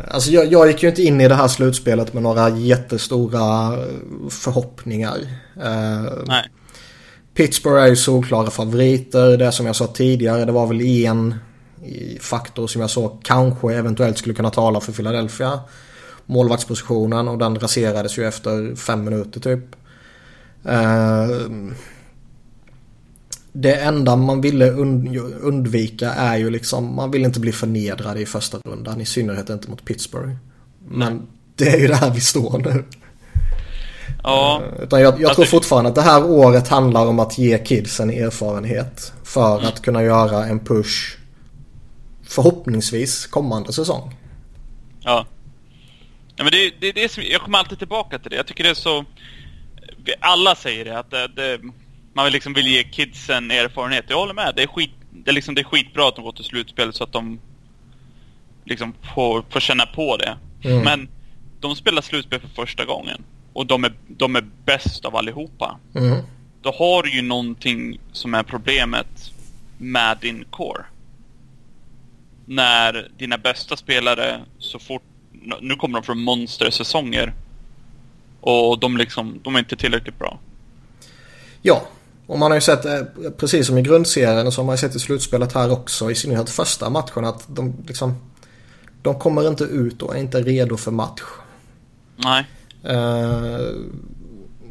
[0.07, 4.29] Alltså jag, jag gick ju inte in i det här slutspelet med några jättestora eh,
[4.29, 5.17] förhoppningar.
[5.63, 6.49] Eh, nej.
[7.33, 9.37] Pittsburgh är ju solklara favoriter.
[9.37, 11.35] Det som jag sa tidigare, det var väl en
[12.19, 15.59] faktor som jag såg kanske eventuellt skulle kunna tala för Philadelphia.
[16.25, 19.75] Målvaktspositionen och den raserades ju efter fem minuter typ.
[23.55, 28.25] Det enda man ville und- undvika är ju liksom, man vill inte bli förnedrad i
[28.25, 29.01] första rundan.
[29.01, 30.33] I synnerhet inte mot Pittsburgh.
[30.87, 32.83] Men det är ju där vi står nu.
[34.23, 37.37] Ja, Eh, Utan jag, jag Alltså- tror fortfarande att det här året handlar om att
[37.37, 39.13] ge kidsen erfarenhet.
[39.23, 39.67] För Mm.
[39.67, 41.17] att kunna göra en push
[42.27, 44.15] förhoppningsvis kommande säsong.
[45.03, 45.25] ja.
[46.35, 48.35] ja men det, det, det är som, jag kommer alltid tillbaka till det.
[48.37, 49.05] Jag tycker det är så...
[50.19, 51.59] Alla säger det, att det, det,
[52.13, 54.05] man vill liksom vill ge kidsen erfarenhet.
[54.07, 54.53] Jag håller med.
[54.55, 57.03] Det är, skit, det, är liksom, det är skitbra att de går till slutspel så
[57.03, 57.39] att de
[58.65, 60.37] liksom får, får känna på det.
[60.63, 60.83] Mm.
[60.83, 61.09] Men
[61.59, 63.23] de spelar slutspel för första gången.
[63.53, 65.79] Och de är, de är bäst av allihopa.
[65.95, 66.17] Mm.
[66.61, 69.31] Då har du ju någonting som är problemet
[69.77, 70.85] med din core.
[72.45, 75.03] När dina bästa spelare så fort...
[75.61, 77.33] Nu kommer de från monstersäsonger.
[78.41, 80.39] Och de liksom, de är inte tillräckligt bra.
[81.61, 81.87] Ja,
[82.27, 83.01] Och man har ju sett, eh,
[83.37, 86.49] precis som i grundserien, och har man ju sett i slutspelet här också, i synnerhet
[86.49, 88.15] första matchen, att de liksom...
[89.01, 91.21] De kommer inte ut och är inte redo för match.
[92.15, 92.45] Nej.
[92.89, 93.69] Uh,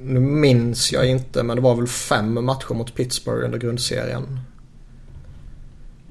[0.03, 4.41] nu minns jag inte, men det var väl fem matcher mot Pittsburgh under grundserien.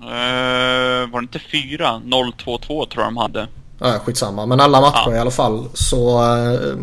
[0.01, 2.01] Uh, var det inte fyra?
[2.05, 3.47] 0-2-2 tror jag de hade.
[3.79, 4.45] Ja, skitsamma.
[4.45, 5.15] Men alla matcher ja.
[5.15, 6.79] i alla fall så, uh,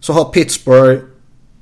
[0.00, 1.02] så har Pittsburgh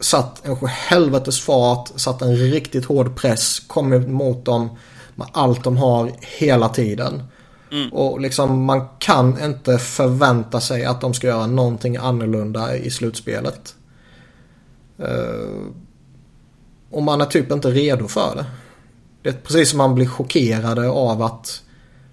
[0.01, 4.79] satt en helvetes fart, satt en riktigt hård press, kommit mot dem
[5.15, 7.23] med allt de har hela tiden.
[7.73, 7.93] Mm.
[7.93, 13.75] Och liksom man kan inte förvänta sig att de ska göra någonting annorlunda i slutspelet.
[15.01, 15.67] Uh,
[16.91, 18.47] och man är typ inte redo för det.
[19.23, 21.63] Det är precis som man blir chockerade av att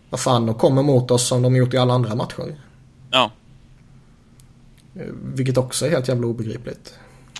[0.09, 2.61] vad fan, de kommer mot oss som de gjort i alla andra matcher.
[3.11, 3.31] Ja.
[4.95, 6.93] Uh, vilket också är helt jävla obegripligt.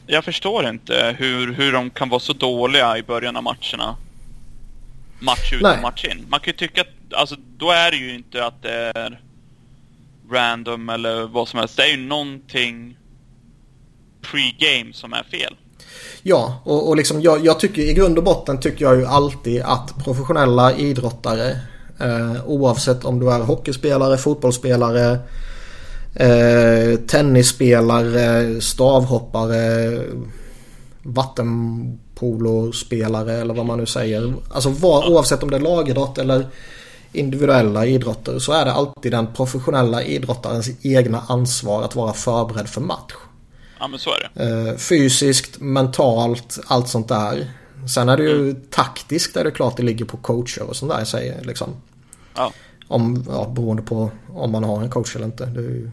[0.10, 3.96] Jag förstår inte hur, hur de kan vara så dåliga i början av matcherna.
[5.20, 6.26] Match ut och match in.
[6.30, 9.20] Man kan ju tycka att, alltså då är det ju inte att det är
[10.32, 11.78] random eller vad som helst.
[11.78, 12.98] Det är ju någonting
[14.22, 15.56] pre-game som är fel.
[16.24, 19.62] Ja, och, och liksom jag, jag, tycker i grund och botten tycker jag ju alltid
[19.62, 21.50] att professionella idrottare
[22.00, 25.20] eh, oavsett om du är hockeyspelare, fotbollsspelare,
[26.14, 30.02] eh, tennisspelare, stavhoppare,
[31.04, 34.34] vattenpolospelare eller vad man nu säger.
[34.52, 36.48] Alltså var, oavsett om det är lagidrott eller
[37.12, 42.82] individuella idrotter så är det alltid den professionella idrottarens egna ansvar att vara förberedd för
[42.82, 43.14] match.
[43.80, 44.44] Ja men så är det.
[44.44, 47.52] Eh, fysiskt, mentalt, allt sånt där.
[47.94, 48.62] Sen är det ju mm.
[48.70, 51.76] taktiskt där det är klart det ligger på coacher och sånt där säger liksom.
[52.36, 52.52] Ja.
[52.88, 55.46] Om, ja, beroende på om man har en coach eller inte.
[55.46, 55.92] Det är ju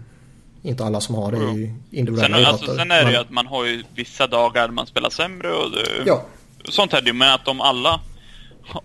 [0.63, 3.47] inte alla som har det i individuella sen, alltså, sen är det ju att man
[3.47, 6.23] har ju vissa dagar man spelar sämre och det, ja.
[6.69, 7.13] sånt är det ju.
[7.13, 8.01] Men att om alla,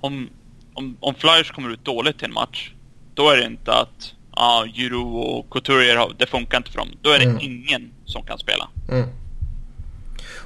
[0.01, 0.29] om,
[0.73, 2.71] om, om Flyers kommer ut dåligt till en match,
[3.13, 6.89] då är det inte att ah, Juro och Couturier, det funkar inte för dem.
[7.01, 7.39] Då är det mm.
[7.41, 8.69] ingen som kan spela.
[8.89, 9.09] Mm.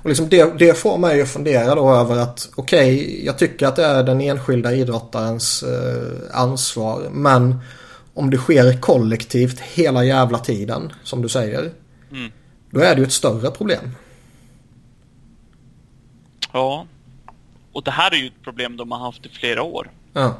[0.04, 3.68] Och liksom det, det får mig att fundera då över att okej, okay, jag tycker
[3.68, 7.10] att det är den enskilda idrottarens eh, ansvar.
[7.12, 7.60] Men
[8.13, 11.72] om det sker kollektivt hela jävla tiden, som du säger.
[12.12, 12.32] Mm.
[12.70, 13.96] Då är det ju ett större problem.
[16.52, 16.86] Ja.
[17.72, 19.92] Och det här är ju ett problem de har haft i flera år.
[20.13, 20.38] Ja.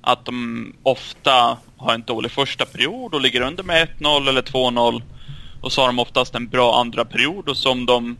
[0.00, 5.02] Att de ofta har en dålig första period och ligger under med 1-0 eller 2-0.
[5.60, 8.16] Och så har de oftast en bra andra period och som de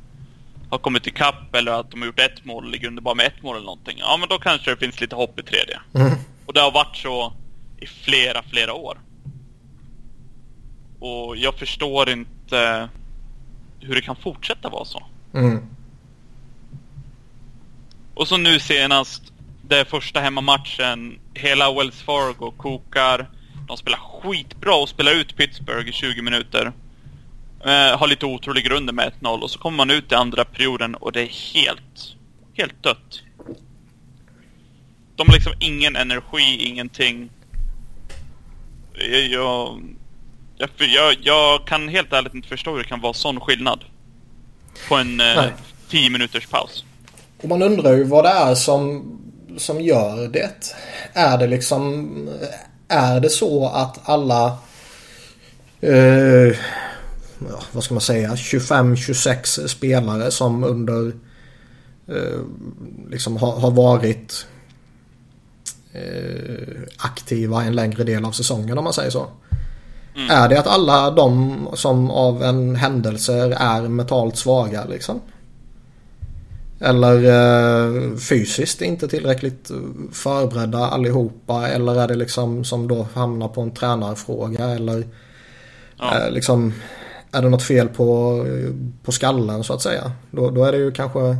[0.72, 3.26] har kommit ikapp eller att de har gjort ett mål och ligger under bara med
[3.26, 3.96] ett mål eller någonting.
[3.98, 5.80] Ja, men då kanske det finns lite hopp i tredje.
[5.94, 6.12] Mm.
[6.46, 7.32] Och det har varit så
[7.80, 8.98] i flera, flera år.
[11.00, 12.88] Och jag förstår inte
[13.80, 15.06] hur det kan fortsätta vara så.
[15.34, 15.66] Mm.
[18.14, 19.32] Och så nu senast,
[19.62, 21.18] det är första hemmamatchen.
[21.34, 23.30] Hela Wells Fargo kokar.
[23.68, 26.72] De spelar skitbra och spelar ut Pittsburgh i 20 minuter.
[27.64, 30.44] Eh, har lite otur, ligger under med 1-0 och så kommer man ut i andra
[30.44, 32.16] perioden och det är helt,
[32.54, 33.22] helt dött.
[35.16, 37.30] De har liksom ingen energi, ingenting.
[39.30, 39.82] Jag,
[40.56, 43.84] jag, jag, jag kan helt ärligt inte förstå hur det kan vara sån skillnad.
[44.88, 45.44] På en eh,
[45.90, 46.84] 10 minuters paus.
[47.42, 49.04] Och man undrar ju vad det är som,
[49.56, 50.74] som gör det.
[51.12, 52.28] Är det liksom...
[52.88, 54.46] Är det så att alla...
[55.80, 56.56] Eh,
[57.50, 61.12] ja, vad ska man säga, 25-26 spelare som under
[62.08, 62.40] eh,
[63.10, 64.46] liksom har, har varit
[65.92, 69.26] eh, aktiva en längre del av säsongen om man säger så.
[70.16, 70.30] Mm.
[70.30, 75.20] Är det att alla de som av en händelse är mentalt svaga liksom?
[76.80, 79.70] Eller eh, fysiskt inte tillräckligt
[80.12, 81.68] förberedda allihopa.
[81.68, 84.64] Eller är det liksom som då hamnar på en tränarfråga.
[84.64, 85.04] Eller
[85.98, 86.18] ja.
[86.18, 86.72] eh, liksom
[87.32, 88.38] är det något fel på,
[89.02, 90.12] på skallen så att säga.
[90.30, 91.36] Då, då är det ju kanske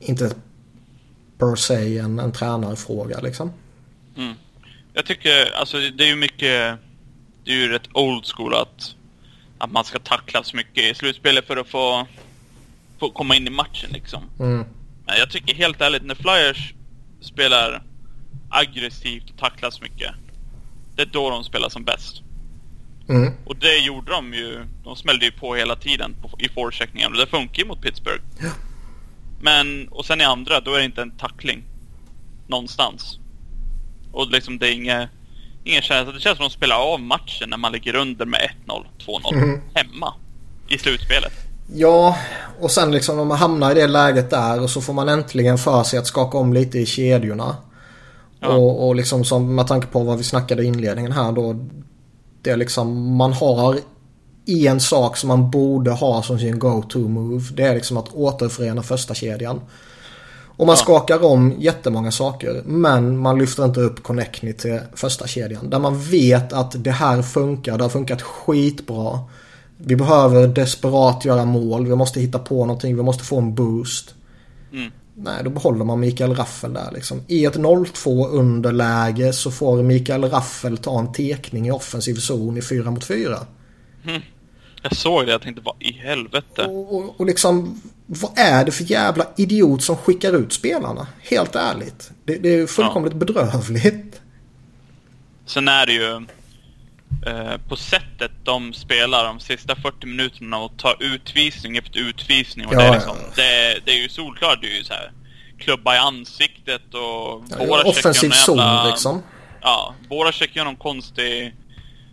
[0.00, 0.34] inte
[1.38, 3.52] per se en, en tränarfråga liksom.
[4.16, 4.34] Mm.
[4.92, 6.78] Jag tycker, alltså det är ju mycket,
[7.44, 8.94] det är ju rätt old school att,
[9.58, 12.06] att man ska tacklas mycket i slutspelet för att få,
[12.98, 14.22] få komma in i matchen liksom.
[14.40, 14.64] Mm.
[15.06, 16.74] Men jag tycker helt ärligt, när Flyers
[17.20, 17.82] spelar
[18.50, 20.10] aggressivt och tacklas mycket,
[20.96, 22.22] det är då de spelar som bäst.
[23.16, 23.32] Mm.
[23.44, 24.66] Och det gjorde de ju.
[24.84, 28.22] De smällde ju på hela tiden på, i forecheckningen och det funkar ju mot Pittsburgh.
[28.40, 28.50] Ja.
[29.40, 31.64] Men, och sen i andra, då är det inte en tackling.
[32.46, 33.18] Någonstans.
[34.12, 35.10] Och liksom det är inget,
[35.64, 36.12] ingen känsla.
[36.12, 39.34] Det känns som att de spelar av matchen när man ligger under med 1-0, 2-0.
[39.34, 39.60] Mm.
[39.74, 40.14] Hemma.
[40.68, 41.32] I slutspelet.
[41.74, 42.16] Ja,
[42.60, 45.58] och sen liksom när man hamnar i det läget där och så får man äntligen
[45.58, 47.56] för sig att skaka om lite i kedjorna.
[48.40, 48.48] Ja.
[48.48, 51.66] Och, och liksom som med tanke på vad vi snackade i inledningen här då.
[52.42, 53.78] Det är liksom man har
[54.46, 57.52] en sak som man borde ha som sin go-to-move.
[57.52, 59.60] Det är liksom att återförena första kedjan.
[60.56, 60.82] Och man ja.
[60.82, 62.62] skakar om jättemånga saker.
[62.64, 65.70] Men man lyfter inte upp Connectny till första kedjan.
[65.70, 67.78] Där man vet att det här funkar.
[67.78, 69.20] Det har funkat skitbra.
[69.76, 71.86] Vi behöver desperat göra mål.
[71.86, 72.96] Vi måste hitta på någonting.
[72.96, 74.14] Vi måste få en boost.
[74.72, 74.90] Mm.
[75.14, 77.22] Nej, då behåller man Mikael Raffel där liksom.
[77.28, 82.62] I ett 0-2 underläge så får Mikael Raffel ta en tekning i offensiv zon i
[82.62, 83.38] 4 mot 4.
[84.04, 84.22] Mm.
[84.82, 86.64] Jag såg det, jag tänkte vad i helvete.
[86.64, 91.06] Och, och, och, liksom, vad är det för jävla idiot som skickar ut spelarna?
[91.20, 92.10] Helt ärligt.
[92.24, 93.18] Det, det är fullkomligt ja.
[93.18, 94.20] bedrövligt.
[95.46, 96.26] Sen är det ju
[97.26, 102.66] eh, på sättet de spelar de sista 40 minuterna och tar utvisning efter utvisning.
[102.66, 103.32] Och ja, det, är liksom, ja.
[103.36, 105.12] det, det, är ju solklart, det är ju så här
[105.58, 107.44] klubba i ansiktet och...
[107.68, 109.22] Ja, offensiv zon liksom.
[109.60, 111.54] Ja, båda checkar någon konstig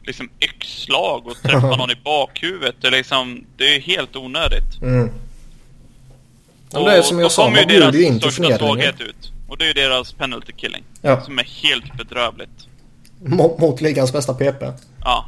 [0.03, 2.75] liksom yxslag och träffa någon i bakhuvudet.
[2.81, 4.81] Det är liksom, det är helt onödigt.
[4.81, 5.11] Mm.
[6.73, 8.95] Och det är som jag sa, man bjuder ju in till funderingar.
[8.99, 9.31] ut.
[9.47, 10.83] Och det är ju deras penalty killing.
[11.01, 11.21] Ja.
[11.21, 12.68] Som är helt bedrövligt.
[13.21, 14.63] Mot, mot ligans bästa PP.
[15.03, 15.25] Ja.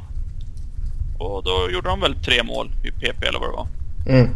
[1.18, 3.66] Och då gjorde de väl tre mål i PP eller vad det var.
[4.08, 4.30] Mm.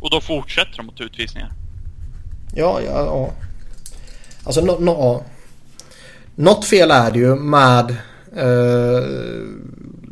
[0.00, 1.52] Och då fortsätter de mot utvisningar.
[2.54, 3.30] Ja, ja, ja.
[4.44, 5.24] Alltså, no, no,
[6.34, 7.96] något fel är det ju med
[8.36, 9.06] eh,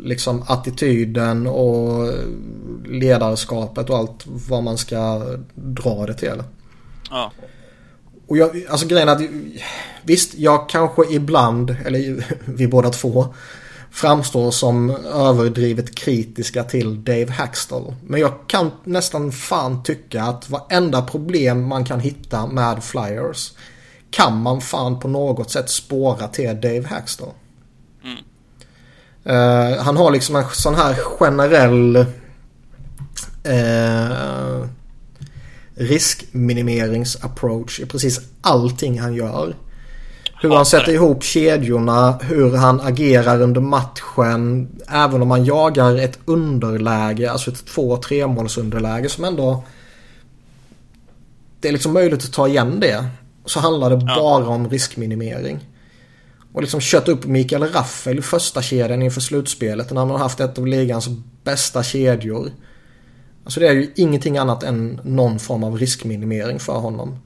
[0.05, 2.13] liksom attityden och
[2.85, 5.23] ledarskapet och allt vad man ska
[5.55, 6.43] dra det till.
[7.11, 7.33] Ja.
[8.31, 9.23] Och jag, alltså grejen är att
[10.03, 13.35] visst, jag kanske ibland, eller vi båda två,
[13.91, 17.95] framstår som överdrivet kritiska till Dave Hackstall.
[18.07, 23.53] Men jag kan nästan fan tycka att varenda problem man kan hitta med Flyers
[24.11, 27.33] kan man fan på något sätt spåra till Dave Hackstall.
[28.05, 28.19] Mm.
[29.37, 31.97] Uh, han har liksom en sån här generell
[33.47, 34.67] uh,
[35.81, 39.55] riskminimeringsapproach i precis allting han gör.
[40.43, 44.69] Hur han sätter ihop kedjorna, hur han agerar under matchen.
[44.89, 49.65] Även om han jagar ett underläge, alltså ett två tre målsunderläge som ändå...
[51.61, 53.05] Det är liksom möjligt att ta igen det.
[53.45, 54.17] Så handlar det ja.
[54.17, 55.59] bara om riskminimering.
[56.53, 60.41] Och liksom kött upp Mikael Raffel i första kedjan inför slutspelet när man har haft
[60.41, 61.09] ett av ligans
[61.45, 62.51] bästa kedjor.
[63.45, 67.19] Alltså det är ju ingenting annat än någon form av riskminimering för honom.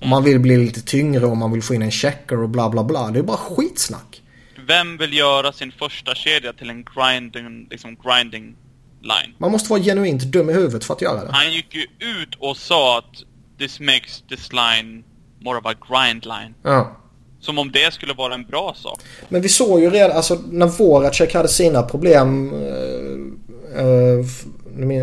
[0.00, 2.68] Om man vill bli lite tyngre och man vill få in en checker och bla
[2.68, 3.10] bla bla.
[3.10, 4.22] Det är bara skitsnack.
[4.66, 8.56] Vem vill göra sin första kedja till en grinding, liksom grinding
[9.00, 9.34] line?
[9.38, 11.32] Man måste vara genuint dum i huvudet för att göra det.
[11.32, 13.22] Han gick ju ut och sa att
[13.58, 15.04] this makes this line
[15.40, 16.54] more of a grind line.
[16.62, 16.96] Ja.
[17.40, 19.00] Som om det skulle vara en bra sak.
[19.28, 24.24] Men vi såg ju redan, alltså när Voracek hade sina problem eh, eh,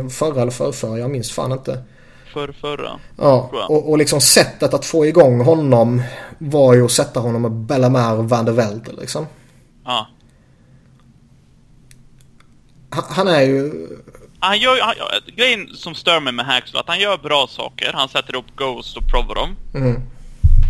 [0.10, 1.84] förra eller förrförra, jag minns fan inte.
[2.34, 3.00] Förrförra.
[3.18, 6.02] Ja, och, och liksom sättet att få igång honom
[6.38, 9.28] var ju att sätta honom med Bellamare och Van der Velde liksom.
[9.86, 10.08] Ja.
[12.90, 13.88] Han, han är ju...
[14.40, 14.96] Han gör, han,
[15.36, 17.92] grejen som stör mig med Haxel att han gör bra saker.
[17.94, 19.56] Han sätter upp Ghost och provar dem.
[19.74, 20.02] Mm.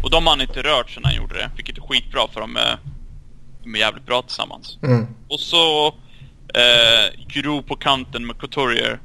[0.04, 2.58] Och de har han inte rört sedan han gjorde det, vilket är skitbra för de
[2.58, 2.80] är,
[3.64, 4.78] de är jävligt bra tillsammans.
[4.82, 5.08] Mm.
[5.28, 5.94] Och så
[6.54, 9.00] eh, Gro på kanten med Couturier,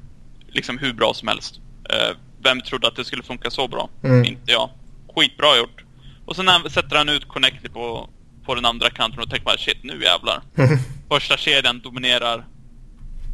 [0.48, 1.60] liksom hur bra som helst.
[1.90, 3.88] Eh, vem trodde att det skulle funka så bra?
[4.04, 4.24] Mm.
[4.24, 4.70] Inte jag.
[5.14, 5.84] Skitbra gjort.
[6.26, 8.08] Och sen sätter han ut Connecty på,
[8.44, 10.42] på den andra kanten och tänker bara shit, nu jävlar.
[11.08, 12.46] Första kedjan dominerar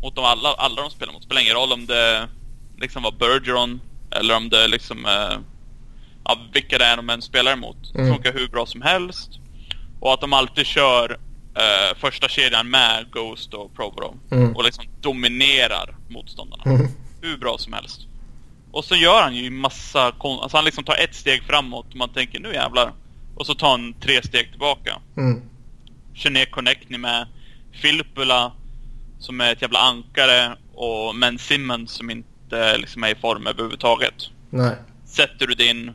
[0.03, 1.25] mot de alla, alla de spelar mot.
[1.25, 2.29] Spelar ingen roll om det
[2.79, 5.39] liksom var Bergeron eller om det liksom eh,
[6.25, 7.95] ja, vilka det är de än spelar emot.
[7.95, 8.15] Mm.
[8.15, 9.31] Funkar hur bra som helst.
[10.01, 11.19] Och att de alltid kör
[11.57, 14.15] uh, första kedjan med Ghost och Provo.
[14.31, 14.57] Mm.
[14.57, 16.63] Och liksom dominerar motståndarna.
[16.67, 16.87] Mm.
[17.21, 18.01] Hur bra som helst.
[18.73, 22.09] Och så gör han ju massa Alltså han liksom tar ett steg framåt och man
[22.09, 22.93] tänker nu jävlar.
[23.35, 24.99] Och så tar han tre steg tillbaka.
[25.17, 25.43] Mm.
[26.15, 27.27] Kör ner Connectny med
[27.73, 28.53] Filppula
[29.19, 34.15] som är ett jävla ankare och Men Simmons som inte liksom är i form överhuvudtaget.
[34.51, 34.77] Nej.
[35.05, 35.89] Sätter du din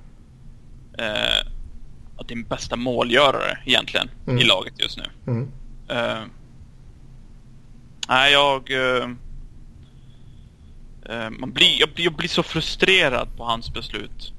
[0.97, 1.47] eh,
[2.27, 4.39] din bästa målgörare egentligen mm.
[4.39, 5.03] i laget just nu.
[5.27, 5.51] Mm.
[5.89, 6.23] Eh,
[8.07, 8.71] nej, jag...
[8.71, 9.07] Eh,
[11.29, 14.33] man blir, jag, jag blir så frustrerad på hans beslut.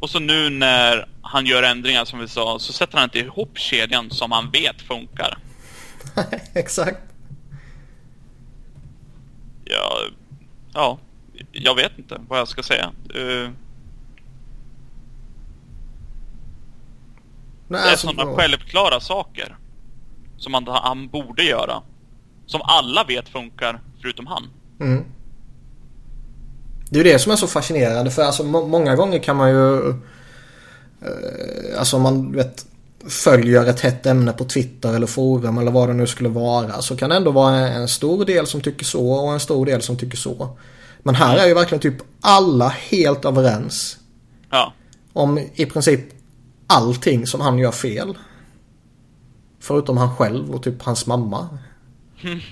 [0.00, 3.58] Och så nu när han gör ändringar som vi sa, så sätter han inte ihop
[3.58, 5.38] kedjan som han vet funkar.
[6.54, 7.00] Exakt.
[9.64, 9.98] Ja,
[10.74, 10.98] ja,
[11.52, 12.92] jag vet inte vad jag ska säga.
[13.16, 13.50] Uh,
[17.68, 19.56] Nej, det är alltså, sådana då- självklara saker.
[20.38, 21.82] Som han, han borde göra.
[22.46, 24.42] Som alla vet funkar, förutom han.
[24.80, 25.04] Mm.
[26.90, 29.50] Det är ju det som är så fascinerande för alltså må- många gånger kan man
[29.50, 29.94] ju eh,
[31.78, 32.66] Alltså om man vet
[33.08, 36.96] följer ett hett ämne på Twitter eller forum eller vad det nu skulle vara så
[36.96, 39.96] kan det ändå vara en stor del som tycker så och en stor del som
[39.96, 40.56] tycker så.
[41.02, 43.98] Men här är ju verkligen typ alla helt överens
[44.50, 44.72] Ja.
[45.12, 46.00] om i princip
[46.68, 48.18] allting som han gör fel.
[49.60, 51.48] Förutom han själv och typ hans mamma.
[52.22, 52.38] Mm.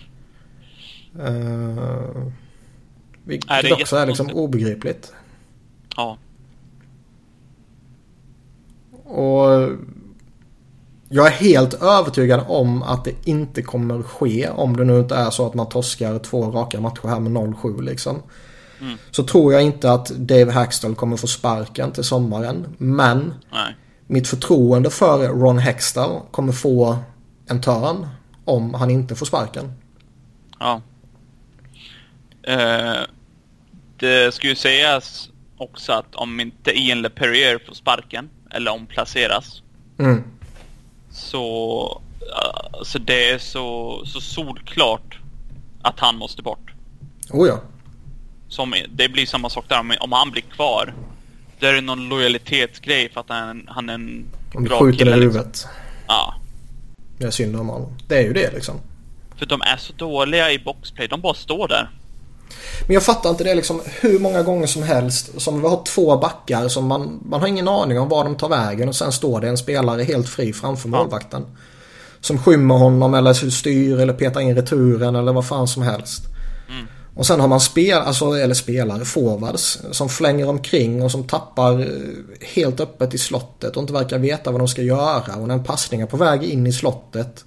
[1.20, 2.32] Uh,
[3.24, 5.12] vilket Nej, det är också är liksom obegripligt.
[5.96, 6.18] Ja.
[9.04, 9.70] Och
[11.08, 15.30] jag är helt övertygad om att det inte kommer ske om det nu inte är
[15.30, 18.22] så att man torskar två raka matcher här med 0-7 liksom.
[18.80, 18.98] Mm.
[19.10, 22.74] Så tror jag inte att Dave Hackstall kommer få sparken till sommaren.
[22.78, 23.76] Men Nej.
[24.06, 26.98] Mitt förtroende för Ron Hextall kommer få
[27.48, 28.08] en törn
[28.44, 29.72] om han inte får sparken.
[30.58, 30.80] Ja.
[32.42, 33.00] Eh,
[33.96, 39.62] det ska ju sägas också att om inte Ian LePerrier får sparken, eller omplaceras,
[39.98, 40.22] Mm.
[41.10, 42.02] så...
[42.22, 45.18] Uh, så det är så, så solklart
[45.82, 46.72] att han måste bort.
[47.30, 47.60] Oh ja.
[48.48, 50.94] Som, det blir samma sak där, om, om han blir kvar.
[51.60, 54.98] Då är det någon lojalitetsgrej för att han, han är en Om du bra skjuter
[54.98, 55.32] kille, i liksom.
[55.32, 55.66] huvudet.
[56.06, 56.34] Ja.
[57.18, 57.92] Det är synd om honom.
[58.08, 58.74] Det är ju det liksom.
[59.38, 61.90] För de är så dåliga i boxplay, de bara står där.
[62.86, 66.16] Men jag fattar inte det liksom hur många gånger som helst som vi har två
[66.16, 69.40] backar som man, man har ingen aning om var de tar vägen och sen står
[69.40, 70.96] det en spelare helt fri framför Ja.
[70.98, 71.46] målvakten.
[72.20, 76.22] Som skymmer honom eller styr eller petar in returen eller vad fan som helst.
[76.68, 76.86] Mm.
[77.16, 81.80] Och sen har man spel, alltså, eller spelare, forwards, som flänger omkring och som tappar
[81.80, 81.86] eh,
[82.54, 85.36] helt öppet i slottet och inte verkar veta vad de ska göra.
[85.36, 87.44] Och när en passning är på väg in i slottet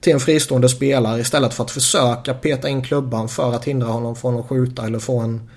[0.00, 4.16] till en fristående spelare istället för att försöka peta in klubban för att hindra honom
[4.16, 5.50] från att skjuta eller få en,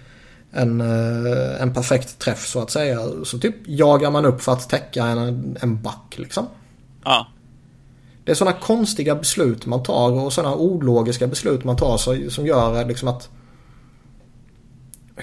[0.52, 3.00] en, eh, en perfekt träff så att säga.
[3.24, 6.47] Så typ jagar man upp för att täcka en, en back liksom.
[7.04, 7.28] Ja.
[8.24, 11.97] Det är sådana konstiga beslut man tar och sådana ologiska beslut man tar
[12.30, 13.30] som gör liksom att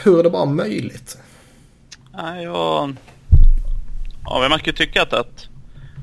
[0.04, 1.18] hur är det bara möjligt?
[2.14, 2.96] Nej, jag...
[4.24, 5.48] Ja, man kan ju tycka att, att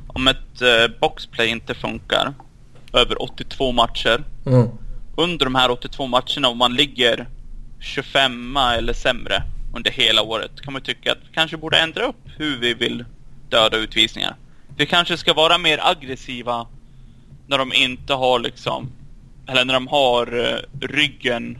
[0.07, 2.33] om ett eh, boxplay inte funkar
[2.93, 4.23] över 82 matcher.
[4.45, 4.67] Mm.
[5.15, 7.27] Under de här 82 matcherna, om man ligger
[7.79, 9.43] 25 eller sämre
[9.75, 13.05] under hela året, kan man tycka att vi kanske borde ändra upp hur vi vill
[13.49, 14.35] döda utvisningar.
[14.77, 16.67] Vi kanske ska vara mer aggressiva
[17.47, 18.91] när de inte har liksom,
[19.47, 21.59] eller när de har eh, ryggen,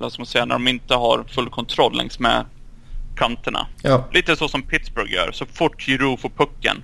[0.00, 2.44] eller ska man säga, när de inte har full kontroll längs med
[3.16, 3.66] kanterna.
[3.82, 4.08] Ja.
[4.12, 5.32] Lite så som Pittsburgh gör.
[5.32, 6.82] Så fort Giroud får pucken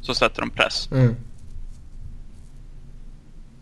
[0.00, 0.88] så sätter de press.
[0.92, 1.16] Mm.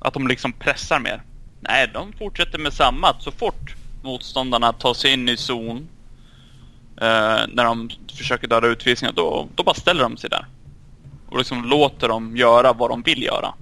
[0.01, 1.23] Att de liksom pressar mer.
[1.61, 3.21] Nej, de fortsätter med samma.
[3.21, 5.89] Så fort motståndarna tar sig in i zon
[7.01, 10.47] eh, när de försöker döda utvisningar, då, då bara ställer de sig där.
[11.29, 13.55] Och liksom låter dem göra vad de vill göra.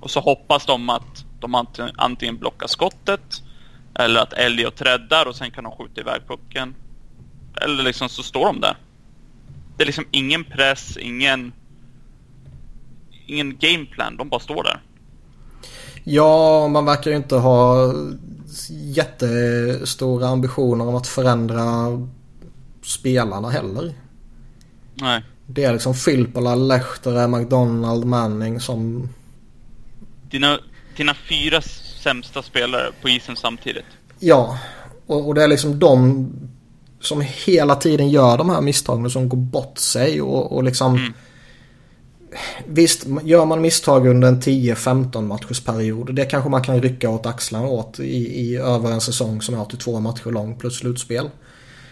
[0.00, 3.42] Och så hoppas de att de ant- antingen blockar skottet
[3.98, 6.74] eller att Elliot räddar och sen kan de skjuta iväg pucken.
[7.62, 8.76] Eller liksom så står de där.
[9.76, 11.52] Det är liksom ingen press, ingen
[13.26, 14.16] ingen gameplan.
[14.16, 14.80] De bara står där.
[16.04, 17.92] Ja, man verkar ju inte ha
[18.70, 21.64] jättestora ambitioner om att förändra
[22.82, 23.94] spelarna heller.
[24.94, 25.22] Nej.
[25.46, 29.08] Det är liksom Filppula, Lehtere, McDonald, Manning som...
[30.30, 30.58] Dina,
[30.96, 31.62] dina fyra
[32.02, 33.84] sämsta spelare på isen samtidigt.
[34.18, 34.58] Ja,
[35.06, 36.28] och, och det är liksom de
[37.00, 40.96] som hela tiden gör de här misstagen som går bort sig och, och liksom...
[40.96, 41.12] Mm.
[42.66, 46.14] Visst, gör man misstag under en 10-15 matchers period.
[46.14, 49.60] Det kanske man kan rycka åt axlarna åt i, i över en säsong som är
[49.60, 51.30] 82 matcher lång plus slutspel.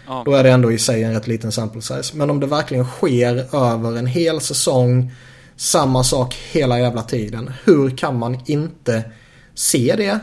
[0.07, 0.21] Ja.
[0.25, 2.17] Då är det ändå i sig en rätt liten sample size.
[2.17, 5.11] Men om det verkligen sker över en hel säsong,
[5.55, 7.53] samma sak hela jävla tiden.
[7.63, 9.03] Hur kan man inte
[9.55, 10.19] se det?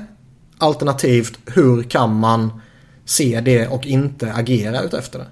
[0.58, 2.60] Alternativt, hur kan man
[3.04, 5.26] se det och inte agera utefter det?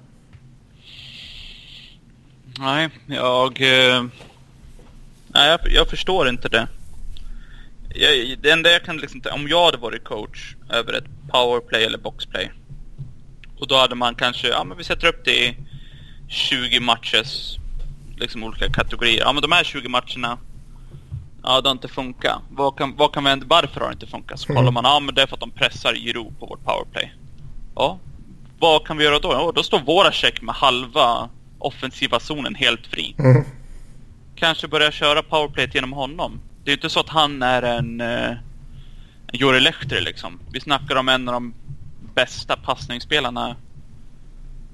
[2.59, 3.61] Nej, jag...
[3.61, 4.03] Eh,
[5.27, 6.67] nej, jag, jag förstår inte det.
[7.95, 9.21] Jag, det enda jag kan liksom...
[9.31, 12.51] Om jag hade varit coach över ett powerplay eller boxplay.
[13.59, 14.47] Och då hade man kanske...
[14.47, 15.55] Ja, men vi sätter upp det i
[16.27, 17.57] 20 matchers...
[18.17, 19.19] Liksom olika kategorier.
[19.19, 20.37] Ja, men de här 20 matcherna...
[21.43, 22.41] Ja, det har inte funkat.
[22.49, 24.39] Vad kan, vad kan vi, varför har det inte funkat?
[24.39, 27.13] Så kollar man, ja men det är för att de pressar Giro på vårt powerplay.
[27.75, 27.99] Ja,
[28.59, 29.33] vad kan vi göra då?
[29.33, 31.29] Ja, då står våra check med halva
[31.59, 33.15] offensiva zonen helt fri.
[33.19, 33.43] Mm.
[34.35, 36.41] Kanske börja köra powerplayet genom honom.
[36.63, 38.29] Det är inte så att han är en, eh,
[39.27, 40.39] en Jori Lehteri liksom.
[40.51, 41.53] Vi snackar om en av de
[42.15, 43.55] bästa passningsspelarna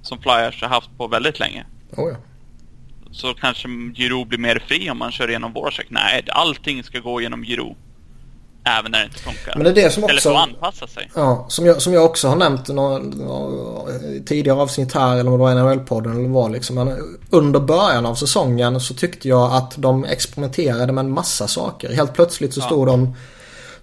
[0.02, 1.66] som Flyers har haft på väldigt länge.
[1.92, 2.18] Oh, ja.
[3.12, 5.88] Så kanske Giro blir mer fri om man kör igenom Voracek.
[5.90, 7.76] Nej, allting ska gå genom Giro.
[8.80, 9.56] Även när det inte funkar.
[9.56, 10.30] Men det är det som också...
[10.30, 11.12] Eller få anpassa sig.
[11.16, 15.44] Ja, som jag, som jag också har nämnt i tidigare avsnitt här eller vad det
[15.44, 16.76] var NHL-podden eller vad liksom.
[16.76, 21.94] Men under början av säsongen så tyckte jag att de experimenterade med en massa saker.
[21.94, 22.66] Helt plötsligt så Ja.
[22.66, 23.16] stod de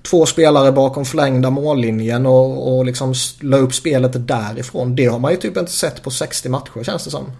[0.02, 4.96] två spelare bakom förlängda mållinjen och, och liksom la upp spelet därifrån.
[4.96, 7.32] Det har man ju typ inte sett på 60 matcher känns det som.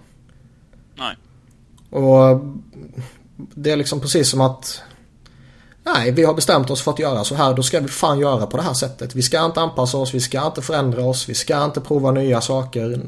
[0.95, 1.17] Nej.
[1.95, 2.41] Och
[3.37, 4.83] det är liksom precis som att
[5.85, 7.55] Nej, vi har bestämt oss för att göra så här.
[7.55, 9.15] Då ska vi fan göra på det här sättet.
[9.15, 12.41] Vi ska inte anpassa oss, vi ska inte förändra oss, vi ska inte prova nya
[12.41, 13.01] saker.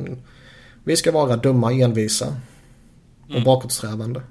[0.84, 2.26] Vi ska vara dumma, envisa
[3.24, 3.44] och Mm.
[3.44, 4.22] bakåtsträvande.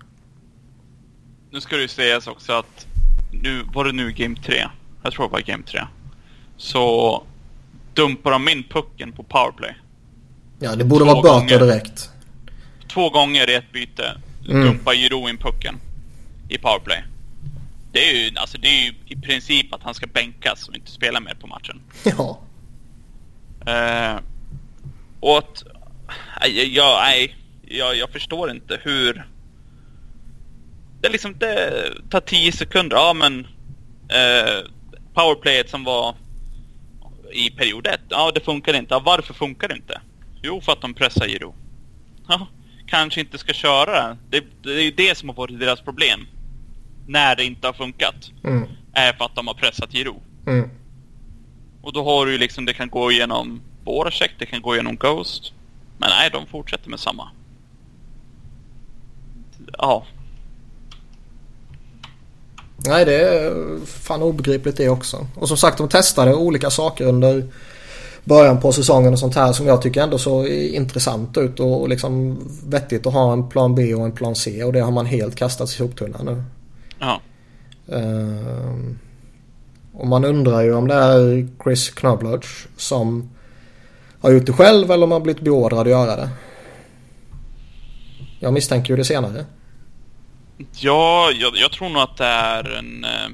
[1.51, 2.87] Nu ska det ju sägas också att
[3.31, 4.67] nu var det nu Game 3.
[5.03, 5.81] Jag tror det var Game 3.
[6.57, 7.23] Så
[7.93, 9.75] dumpar de in pucken på powerplay.
[10.59, 12.09] Ja, det borde Två vara böter direkt.
[12.93, 14.17] Två gånger i ett byte
[14.49, 14.65] Mm.
[14.65, 15.79] dumpar Giro in pucken
[16.49, 17.03] i powerplay.
[17.91, 20.91] Det är ju, alltså det är ju i princip att han ska bänkas och inte
[20.91, 21.81] spela mer på matchen.
[22.03, 22.41] Ja.
[23.65, 24.19] Eh,
[25.19, 25.63] och att...
[26.41, 29.27] Nej, jag, nej, jag, jag förstår inte hur...
[31.01, 32.97] Det är liksom, det tar 10 sekunder.
[32.97, 33.47] Ja men...
[34.09, 34.69] Eh,
[35.13, 36.15] powerplayet som var
[37.31, 38.93] i period 1, ja det funkar inte.
[38.93, 40.01] Ja, varför funkar det inte?
[40.41, 41.55] Jo, för att de pressar Giro.
[42.27, 42.47] Ja,
[42.87, 44.17] kanske inte ska köra det.
[44.29, 46.27] Det, det är ju det som har varit deras problem.
[47.07, 48.31] När det inte har funkat.
[48.43, 48.67] Mm.
[48.93, 50.21] Är för att de har pressat Giro.
[50.47, 50.69] Mm.
[51.81, 54.95] Och då har du ju liksom, det kan gå igenom Voracek, det kan gå igenom
[54.95, 55.53] Ghost.
[55.97, 57.29] Men nej, de fortsätter med samma.
[59.77, 60.05] Ja,
[62.87, 65.27] Nej, det är fan obegripligt det också.
[65.35, 67.47] Och som sagt, de testade olika saker under
[68.25, 72.37] början på säsongen och sånt här som jag tycker ändå så intressant ut och liksom
[72.65, 75.35] vettigt att ha en plan B och en plan C och det har man helt
[75.35, 76.43] kastat i soptunnan nu.
[76.99, 77.21] ja.
[77.91, 78.99] Ehm,
[79.93, 83.29] och man undrar ju om det är Chris Knobloch som
[84.21, 86.29] har gjort det själv eller om han blivit beordrad att göra det.
[88.39, 89.45] Jag misstänker ju det senare.
[90.71, 93.29] Ja, jag, jag tror nog att det är en, eh,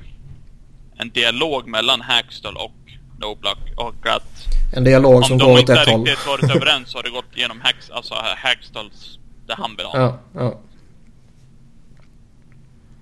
[0.98, 2.72] en dialog mellan Hackstall och
[3.20, 6.06] Noblock och att En dialog om som de går åt inte ett håll.
[6.06, 9.98] riktigt varit överens så har det gått genom Hacks, alltså Hackstalls, det han vill ha,
[10.00, 10.60] Ja, ja.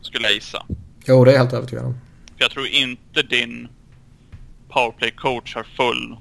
[0.01, 0.65] skulle jag gissa.
[1.05, 1.93] Jo, det är jag helt övertygad om.
[2.37, 3.67] För jag tror inte din
[4.69, 6.17] powerplay-coach har full...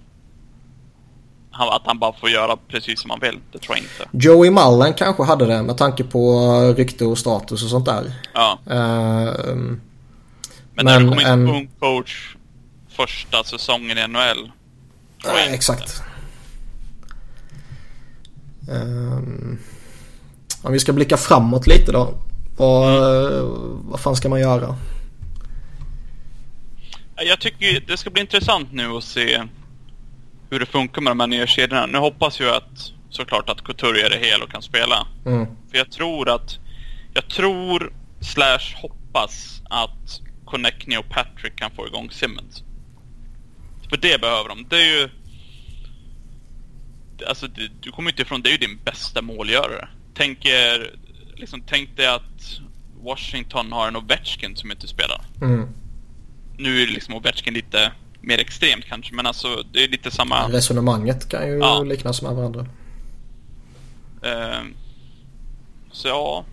[1.72, 3.38] Att han bara får göra precis som han vill.
[3.53, 4.28] Det tror jag inte.
[4.28, 8.12] Joey Mullen kanske hade det med tanke på rykte och status och sånt där.
[8.34, 9.80] Ja, Ehm,
[10.74, 12.34] men, när du kommer in en- som ung coach
[12.88, 14.51] första säsongen i NHL.
[15.25, 16.03] Nej, exakt.
[18.71, 19.59] Ehm,
[20.62, 22.14] om vi ska blicka framåt lite då.
[22.57, 23.03] Vad,
[23.83, 24.77] vad fan ska man göra?
[27.16, 29.43] Jag tycker det ska bli intressant nu att se
[30.51, 31.87] hur det funkar med de här nya kedjorna.
[31.87, 35.07] Nu hoppas jag att såklart att Couturier är hel och kan spela.
[35.27, 35.47] Mm.
[35.71, 36.59] För jag tror att...
[37.14, 42.62] Jag tror slash hoppas att Connectney och Patrick kan få igång Simmons.
[43.89, 44.66] För det behöver de.
[44.68, 45.09] Det är ju...
[47.28, 49.89] Alltså, det, du kommer inte ifrån, det är ju din bästa målgörare.
[50.14, 50.95] Tänk er,
[51.36, 52.61] liksom, tänk dig att
[53.03, 55.20] Washington har en Ovechkin som inte spelar.
[55.43, 55.68] Mm.
[56.57, 60.49] Nu är liksom Ovechkin lite mer extremt kanske, men alltså det är lite samma...
[60.49, 61.82] Resonemanget kan ju Ja.
[61.82, 62.66] liknas med varandra.
[64.22, 64.62] Eh,
[65.93, 66.45] så ja.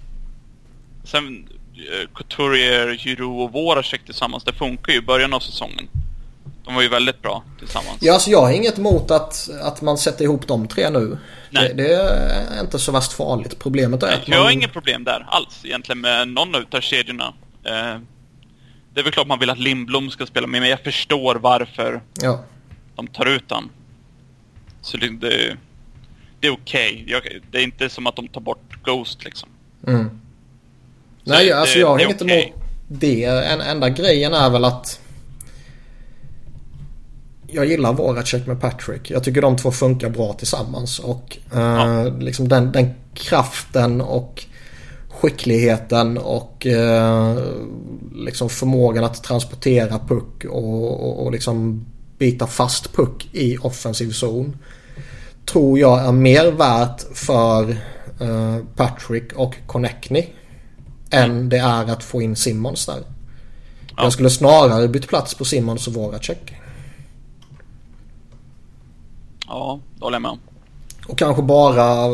[1.04, 5.88] Sen eh, Couturier, Giroux och Voracek tillsammans, det funkar ju i början av säsongen.
[6.66, 7.98] De var ju väldigt bra tillsammans.
[8.02, 11.18] Ja, alltså jag har inget emot att, att man sätter ihop de tre nu.
[11.50, 11.74] Nej.
[11.76, 13.60] Det, det är inte så värst farligt.
[13.60, 14.54] Problemet är att Jag har man...
[14.54, 17.34] inget problem där alls egentligen med någon utav kedjorna.
[17.64, 18.00] Eh,
[18.94, 22.02] det är väl klart man vill att Lindblom ska spela med, men jag förstår varför
[22.22, 22.44] Ja.
[22.96, 23.70] de tar ut han.
[24.82, 25.58] Så det, det,
[26.40, 27.04] det är okej.
[27.08, 29.50] Jag- Det är inte som att de tar bort Ghost liksom.
[29.88, 30.20] Mm.
[31.24, 32.54] Nej, alltså jag har inget emot
[32.88, 33.24] det.
[33.26, 35.00] En, enda grejen är väl att
[37.56, 39.12] jag gillar Voracek med Patrick.
[39.12, 41.00] Jag tycker de två funkar bra tillsammans.
[41.00, 42.04] Och eh, Ja.
[42.04, 44.46] liksom den, den kraften och
[45.10, 47.38] skickligheten och eh,
[48.16, 51.86] liksom förmågan att transportera puck och, och, och liksom
[52.18, 54.58] bita fast puck i offensiv zon.
[55.46, 57.70] Tror jag är mer värt för
[58.22, 60.26] uh, Patrick och Connectney.
[61.12, 63.04] Än det är att få in Simmons där.
[63.98, 64.04] Ja.
[64.04, 66.54] Jag skulle snarare bytt plats på Simmons och Voracek.
[69.48, 70.40] Ja, det håller jag med om.
[71.08, 72.08] Och kanske bara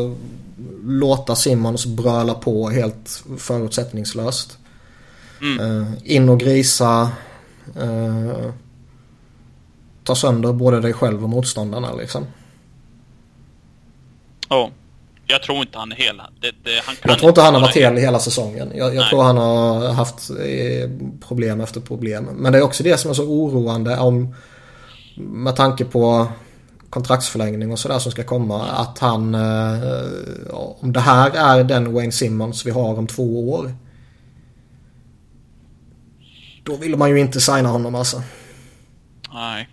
[0.83, 4.57] låta Simmons bröla på helt förutsättningslöst.
[5.41, 5.59] Mm.
[5.59, 7.11] Uh, in och grisa.
[7.81, 8.51] Uh,
[10.03, 12.25] ta sönder både dig själv och motståndarna liksom.
[14.49, 14.63] Ja.
[14.63, 14.69] Oh.
[15.31, 16.21] Jag tror inte han är hel.
[16.41, 18.71] Det, det, han jag tror inte han har varit hel hela säsongen.
[18.75, 20.89] Jag, jag tror han har haft eh,
[21.27, 22.29] problem efter problem.
[22.35, 24.35] Men det är också det som är så oroande om
[25.15, 26.27] med tanke på
[26.91, 28.67] kontraktsförlängning och sådär som ska komma.
[28.67, 33.75] Att han, eh, om det här är den Wayne Simmons vi har om två år.
[36.63, 38.21] Då vill man ju inte signa honom alltså.
[39.33, 39.69] Nej.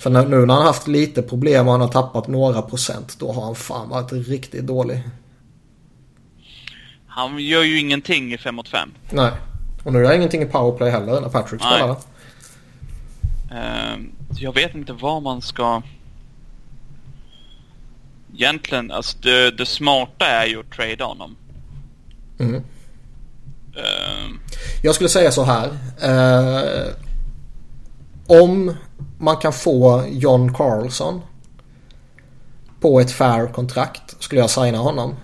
[0.00, 3.16] För nu när han haft lite problem och han har tappat några procent.
[3.18, 5.02] Då har han fan varit riktigt dålig.
[7.06, 8.90] Han gör ju ingenting i 5 mot 5.
[9.10, 9.32] Nej.
[9.84, 11.90] Och nu gör han ingenting i powerplay heller när Patrick spelar.
[13.50, 13.98] Uh,
[14.38, 15.82] jag vet inte vad man ska...
[18.34, 21.36] Egentligen, alltså det, det smarta är ju att trada honom.
[22.38, 22.54] Mm.
[22.54, 24.36] Uh...
[24.82, 25.68] Jag skulle säga så här.
[26.04, 26.92] Uh,
[28.26, 28.76] om
[29.18, 31.20] man kan få John Carlson
[32.80, 35.14] på ett fair kontrakt skulle jag signa honom.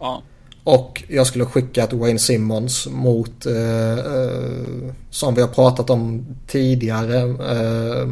[0.00, 0.22] Ja.
[0.70, 6.26] Och jag skulle skicka ett Wayne Simmons mot eh, eh, som vi har pratat om
[6.46, 7.20] tidigare.
[7.20, 8.08] Eh,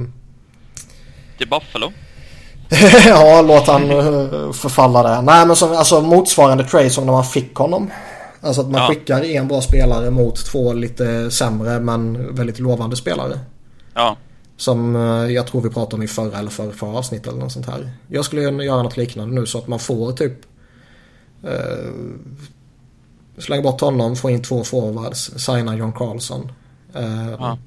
[1.39, 1.93] Till Buffalo?
[3.07, 5.23] ja, låt han eh, förfalla där.
[5.23, 7.91] Nej, men som, alltså motsvarande trade som när man fick honom.
[8.41, 8.89] Alltså att man ja.
[8.89, 13.39] skickar en bra spelare mot två lite sämre men väldigt lovande spelare.
[13.95, 14.17] Ja.
[14.57, 17.53] Som eh, jag tror vi pratade om i förra eller förra, förra avsnitt eller något
[17.53, 17.91] sånt här.
[18.09, 20.33] Jag skulle göra något liknande nu så att man får typ
[21.43, 21.93] eh,
[23.39, 26.53] Slänga bort honom, få in två forwards, signa John Carlson.
[26.95, 27.59] Eh, ja.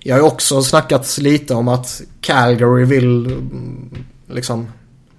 [0.00, 4.68] Jag har också snackat lite om att Calgary vill mm, liksom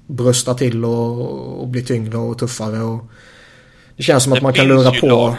[0.08, 2.80] brösta till och, och bli tyngre och tuffare.
[2.80, 3.04] Och
[3.96, 5.36] det känns som det att man kan lura på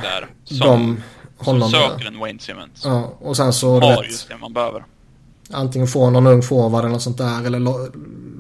[0.60, 1.02] dem.
[1.36, 2.82] Honom som söker en Wayne Simmons.
[2.84, 3.80] Ja, och sen så...
[3.80, 4.84] Har just det man behöver.
[5.50, 7.46] Antingen få någon ung forward eller något sånt där.
[7.46, 7.88] Eller lo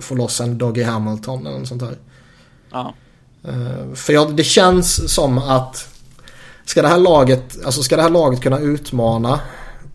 [0.00, 1.96] få loss en Doggy Hamilton eller något sånt där.
[2.70, 2.94] Ja.
[3.48, 5.88] Uh, för jag, det känns som att
[6.64, 9.40] ska det här laget, alltså ska det här laget kunna utmana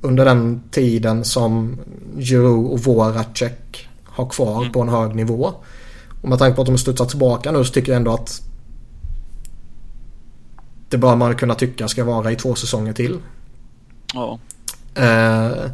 [0.02, 1.80] under den tiden som
[2.18, 4.72] Giroud och Voracek har kvar mm.
[4.72, 5.54] på en hög nivå.
[6.22, 8.42] Och med tanke på att de studsar tillbaka nu så tycker jag ändå att
[10.90, 13.20] det bör man kunna tycka ska vara i två säsonger till.
[14.14, 14.40] Ja.
[14.98, 15.72] Uh,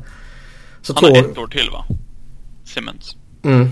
[0.82, 1.16] så Han tror...
[1.16, 1.86] har ett år till va?
[2.66, 3.16] Simmons.
[3.44, 3.70] Mm.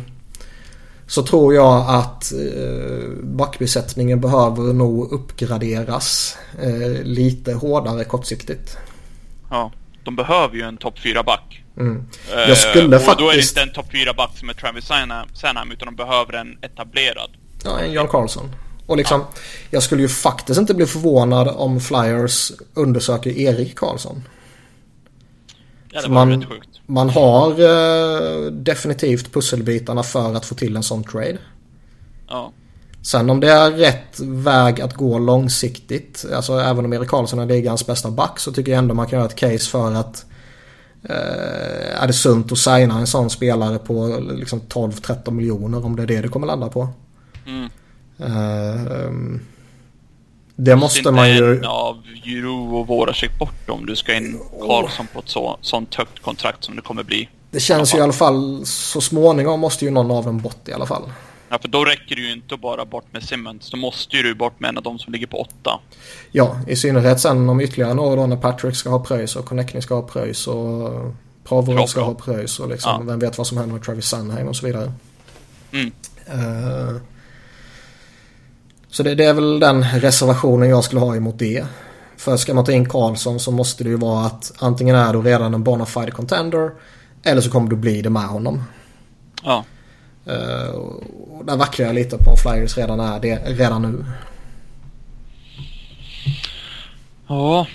[1.11, 8.77] Så tror jag att eh, backbesättningen behöver nog uppgraderas eh, lite hårdare kortsiktigt.
[9.49, 9.71] Ja,
[10.03, 11.63] de behöver ju en topp 4-back.
[11.77, 12.03] Mm.
[12.47, 13.19] Jag skulle eh, och faktiskt...
[13.19, 14.85] då är det inte en topp 4-back som är Travis
[15.33, 17.29] Sanham utan de behöver en etablerad.
[17.63, 18.55] Ja, en Jan Karlsson.
[18.85, 19.41] Och liksom, ja.
[19.69, 24.23] jag skulle ju faktiskt inte bli förvånad om Flyers undersöker Erik Karlsson.
[25.91, 26.69] Ja, det var man, rätt sjukt.
[26.85, 31.37] Man har eh, definitivt pusselbitarna för att få till en sån trade.
[32.27, 32.51] Ja.
[33.01, 37.45] Sen om det är rätt väg att gå långsiktigt, alltså även om Erik Karlsson är
[37.45, 40.25] ligans bästa back så tycker jag ändå man kan göra ett case för att
[41.03, 46.03] eh, är det sunt att signa en sån spelare på liksom 12-13 miljoner om det
[46.03, 46.89] är det det kommer landa på.
[47.47, 47.69] Mm.
[48.17, 49.21] Eh,
[50.63, 51.57] det måste man ju...
[51.57, 55.95] en av Juro och Voracek bort om du ska in Karlsson på ett så, sånt
[55.95, 57.29] högt kontrakt som det kommer bli.
[57.51, 60.73] Det känns ju i alla fall så småningom måste ju någon av dem bort i
[60.73, 61.03] alla fall.
[61.49, 63.69] Ja, för då räcker det ju inte bara bort med Simmons.
[63.69, 65.79] Då måste ju du bort med en av dem som ligger på åtta.
[66.31, 69.81] Ja, i synnerhet sen om ytterligare några då när Patrick ska ha pröjs och Connecting
[69.81, 73.11] ska ha pröjs och Provorov ska ha pröjs och liksom ja.
[73.11, 74.93] vem vet vad som händer med Travis Sanheim och så vidare.
[75.71, 75.91] Mm.
[76.33, 77.01] Uh,
[78.91, 81.65] så det, det, är väl den reservationen jag skulle ha emot det.
[82.17, 85.21] För ska man ta in Karlsson så måste det ju vara att antingen är du
[85.21, 86.71] redan en bona fide contender
[87.23, 88.63] eller så kommer du bli det med honom.
[89.43, 89.65] Ja.
[90.27, 90.69] Uh,
[91.39, 94.05] och där vacklar jag lite på Flyers redan är det redan nu.
[97.27, 97.67] Ja.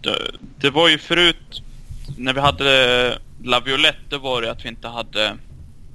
[0.00, 0.18] Det,
[0.60, 1.62] det var ju förut
[2.16, 5.36] när vi hade Laviolette då var det att vi inte hade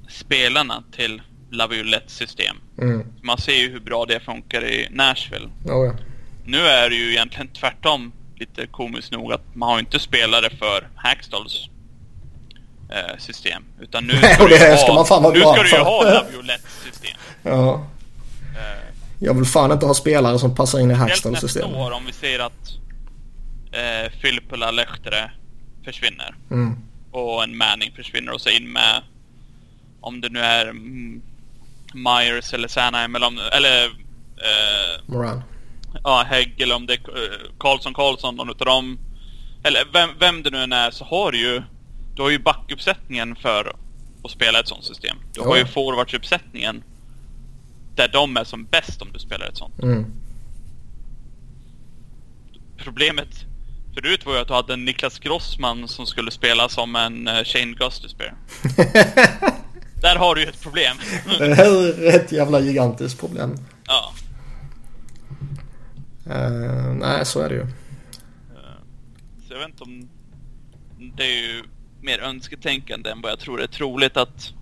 [0.08, 1.22] spelarna till
[1.54, 2.56] Laviolette system.
[2.78, 3.06] Mm.
[3.22, 5.48] Man ser ju hur bra det funkar i Nashville.
[5.64, 5.92] Oh, ja.
[6.46, 10.88] Nu är det ju egentligen tvärtom lite komiskt nog att man har inte spelare för
[10.94, 11.68] Hackstalls
[12.90, 13.62] eh, system.
[13.80, 17.16] Utan nu Nej, ska, du ju ska ha, nu ska du ju ha Laviolets system.
[17.42, 17.86] Ja.
[18.56, 18.82] Eh,
[19.18, 21.74] Jag vill fan inte ha spelare som passar in i Helt Hackstalls nästa system.
[21.74, 22.78] år om vi säger att
[23.72, 25.30] eh, Filppula Lehtere
[25.84, 26.34] försvinner.
[26.50, 26.76] Mm.
[27.10, 29.02] Och en Manning försvinner och så in med
[30.00, 31.22] om det nu är mm,
[31.94, 33.84] Myers eller Sanheim eller om, eller
[34.36, 35.42] eh, Moran.
[36.04, 38.98] ja, Hägg eller om det är eh, Karlsson Karlsson, någon utav dem.
[39.62, 41.62] Eller vem, vem det nu än är så har du ju,
[42.16, 43.76] du har ju backuppsättningen för
[44.24, 45.16] att spela ett sånt system.
[45.32, 45.58] Du har Ja.
[45.58, 46.82] ju forwardsuppsättningen
[47.94, 49.82] där de är som bäst om du spelar ett sånt.
[49.82, 50.06] Mm.
[52.78, 53.44] Problemet
[53.94, 57.44] förut var ju att du hade en Niklas Grossman som skulle spela som en uh,
[57.44, 58.32] Shane Gustafsberg.
[60.04, 60.96] Där har du ju ett problem.
[61.38, 63.56] Det är ett jävla gigantiskt problem.
[63.86, 64.12] ja.
[66.26, 67.66] Eh, nej, så är det ju.
[69.48, 70.08] Så jag vet inte om...
[71.16, 71.62] Det är ju
[72.02, 74.52] mer önsketänkande än vad jag tror det är troligt att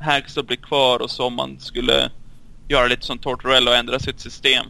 [0.00, 2.10] Hackstall blir kvar och så om man skulle
[2.68, 4.66] göra lite som Tortorella och ändra sitt system.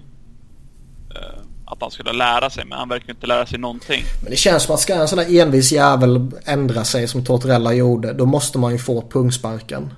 [1.15, 4.03] eh, Att han skulle lära sig, men han verkar inte lära sig någonting.
[4.23, 7.73] Men det känns som att ska en sån där envis jävel ändra sig som Tortorella
[7.73, 8.13] gjorde.
[8.13, 9.91] Då måste man ju få pungsparken.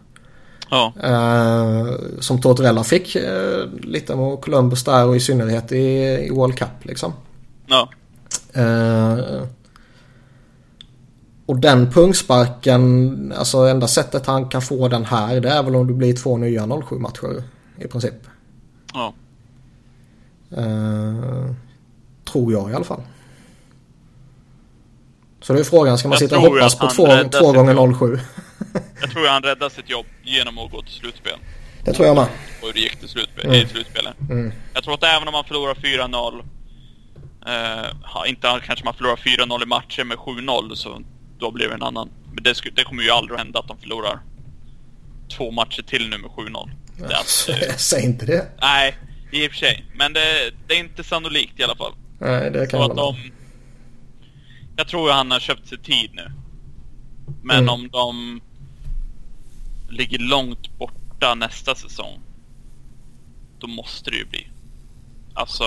[0.71, 5.77] Ja, Eh, som Tortorella fick eh, lite med Columbus där och i synnerhet i,
[6.27, 7.13] i World Cup liksom.
[7.67, 7.89] ja,
[8.53, 9.43] Eh,
[11.47, 15.87] och den pungsparken, alltså enda sättet han kan få den här det är väl om
[15.87, 17.43] det blir två nya 07 matcher
[17.79, 18.15] i princip.
[18.95, 19.15] ja.
[20.51, 21.51] Eh,
[22.33, 23.01] tror jag i alla fall.
[25.47, 27.47] Så det är frågan, ska man Jag sitta och hoppas på han två, räddar två
[27.47, 27.99] sitt gånger jobb.
[27.99, 28.19] 07?
[29.01, 31.39] Jag tror han räddade sitt jobb genom att gå till slutspel.
[31.85, 32.27] Det tror jag med.
[32.61, 33.57] Och hur det gick till slutspel, Mm.
[33.57, 34.15] i slutspelet.
[34.31, 34.53] Mm.
[34.75, 36.43] Jag tror att även om man förlorar 4-0,
[37.47, 41.01] eh, inte kanske man förlorar 4-0 i matcher med 7-0, så
[41.39, 42.09] då blir det en annan.
[42.35, 44.19] Men det, det kommer ju aldrig att hända att de förlorar
[45.37, 46.71] två matcher till nu med 7-0.
[46.99, 48.47] Det är att, eh, Säg inte det.
[48.61, 48.97] nej,
[49.33, 49.85] i och för sig.
[49.95, 51.93] Men det, det är inte sannolikt i alla fall.
[52.19, 53.17] Nej, det kan Så jag att de...
[54.77, 56.33] Jag tror han har köpt sig tid nu.
[57.43, 57.69] Men Mm.
[57.69, 58.41] om de
[59.89, 62.21] ligger långt borta nästa säsong,
[63.59, 64.49] då måste det ju bli.
[65.35, 65.65] Alltså...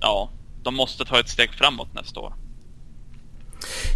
[0.00, 0.30] Ja,
[0.62, 2.34] de måste ta ett steg framåt nästa år.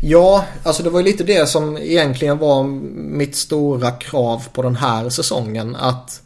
[0.03, 2.65] Ja, alltså det var ju lite det som egentligen var
[2.95, 5.77] mitt stora krav på den här säsongen.
[5.77, 6.23] Att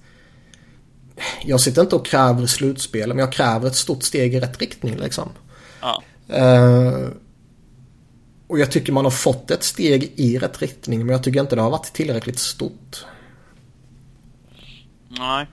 [1.45, 4.97] jag sitter inte och kräver slutspel, men jag kräver ett stort steg i rätt riktning
[4.97, 5.29] liksom.
[5.81, 7.09] Ja, Eh,
[8.47, 11.57] och jag tycker man har fått ett steg i rätt riktning, men jag tycker inte
[11.57, 13.05] det har varit tillräckligt stort.
[15.09, 15.47] nej.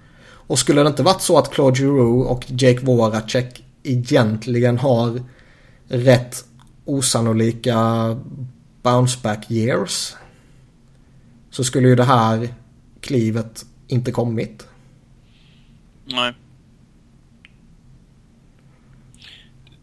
[0.48, 5.24] Och skulle det inte varit så att Claude Giroux och Jake Voracek egentligen har
[5.88, 6.46] rätt
[6.86, 7.78] osannolika
[8.82, 10.16] bounce back years.
[11.50, 12.50] Så skulle ju det här
[13.02, 14.68] klivet inte kommit.
[16.06, 16.34] Nej.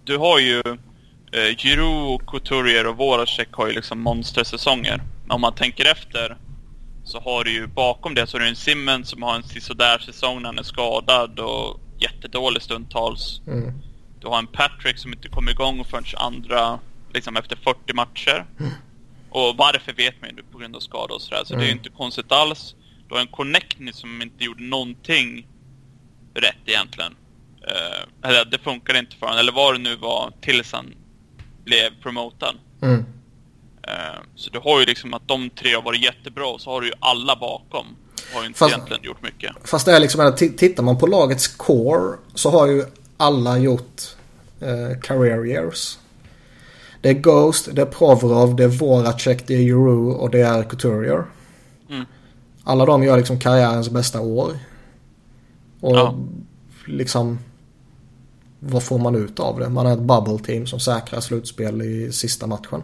[0.04, 0.62] Du har ju
[1.32, 5.02] eh, Giroud, Couturier och Voracek har ju liksom monstersäsonger.
[5.28, 6.36] Om man tänker efter
[7.04, 9.98] så har du ju bakom det så har du en Simmons som har en sisådär
[9.98, 13.40] säsong när han är skadad och jättedålig stundtals.
[13.46, 13.72] Mm.
[14.20, 16.78] Du har en Patrick som inte kommer igång förrän andra,
[17.14, 18.44] liksom efter 40 matcher.
[19.30, 21.70] Och varför vet man ju på grund av skada och sådär, så det är ju
[21.70, 21.78] Mm.
[21.78, 22.74] inte konstigt alls.
[23.08, 25.46] Du har en Connectny som inte gjorde någonting
[26.34, 27.14] rätt egentligen.
[27.68, 30.94] Eh, eller det funkade inte för honom, eller vad det nu var, tills han
[31.64, 32.54] blev promotad.
[32.82, 33.04] Mm.
[33.82, 36.80] Eh, så du har ju liksom att de tre har varit jättebra, och så har
[36.80, 37.86] du ju alla bakom.
[38.34, 39.52] Har ju inte Fast- egentligen gjort mycket.
[39.64, 42.84] Fast det är liksom, tittar man på lagets core så har ju
[43.16, 44.02] alla gjort
[44.60, 45.98] eh, career years.
[47.00, 50.62] Det är Ghost, det är Provorov, det är Voracek, det är Giroux och det är
[50.62, 51.24] Couturier.
[51.90, 52.04] Mm.
[52.64, 54.52] Alla de gör liksom karriärens bästa år.
[55.80, 56.14] Och Ja.
[56.86, 57.38] liksom
[58.64, 59.68] vad får man ut av det?
[59.68, 62.82] Man är ett bubble team som säkrar slutspel i sista matchen.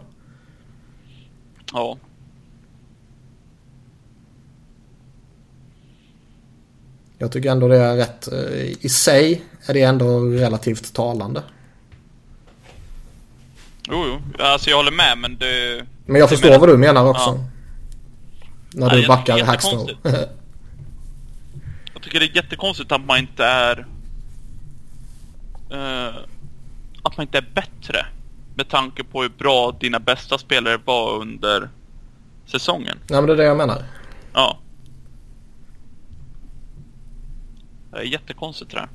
[1.73, 1.99] Ja.
[7.19, 8.29] Jag tycker ändå det är rätt.
[8.33, 11.43] eh, I sig är det ändå relativt talande.
[13.91, 14.43] Jo, jo.
[14.45, 15.85] Alltså jag håller med, men det...
[16.07, 17.23] Men jag det förstår menar- vad du menar också.
[17.31, 17.45] Ja.
[18.75, 19.97] När Ja, du jag backar Hackstall.
[21.95, 23.87] Jag tycker det är jättekonstigt att man inte är...
[25.71, 26.15] eh,
[27.03, 28.07] att man inte är bättre.
[28.55, 31.69] Med tanke på hur bra dina bästa spelare var under
[32.47, 32.99] säsongen.
[33.11, 33.83] Nej men det är det jag menar.
[34.33, 34.59] Ja.
[37.91, 38.89] Det är jättekonstigt det där.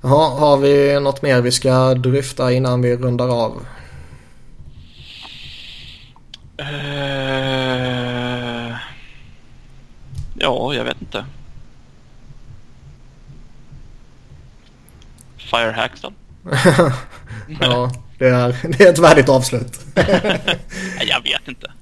[0.00, 3.66] Jaha, har vi något mer vi ska dryfta innan vi rundar av?
[6.60, 7.68] Uh...
[10.34, 11.24] Ja, jag vet inte.
[15.50, 16.12] Fire Hackstall?
[17.60, 19.80] ja, det är, det är ett värdigt avslut.
[21.00, 21.72] jag vet inte.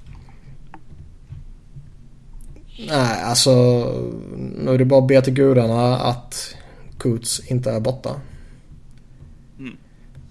[2.79, 3.51] Nej, alltså
[4.57, 6.55] nu är det bara att be till gudarna att
[6.97, 8.21] Coots inte är borta.
[9.59, 9.77] Mm.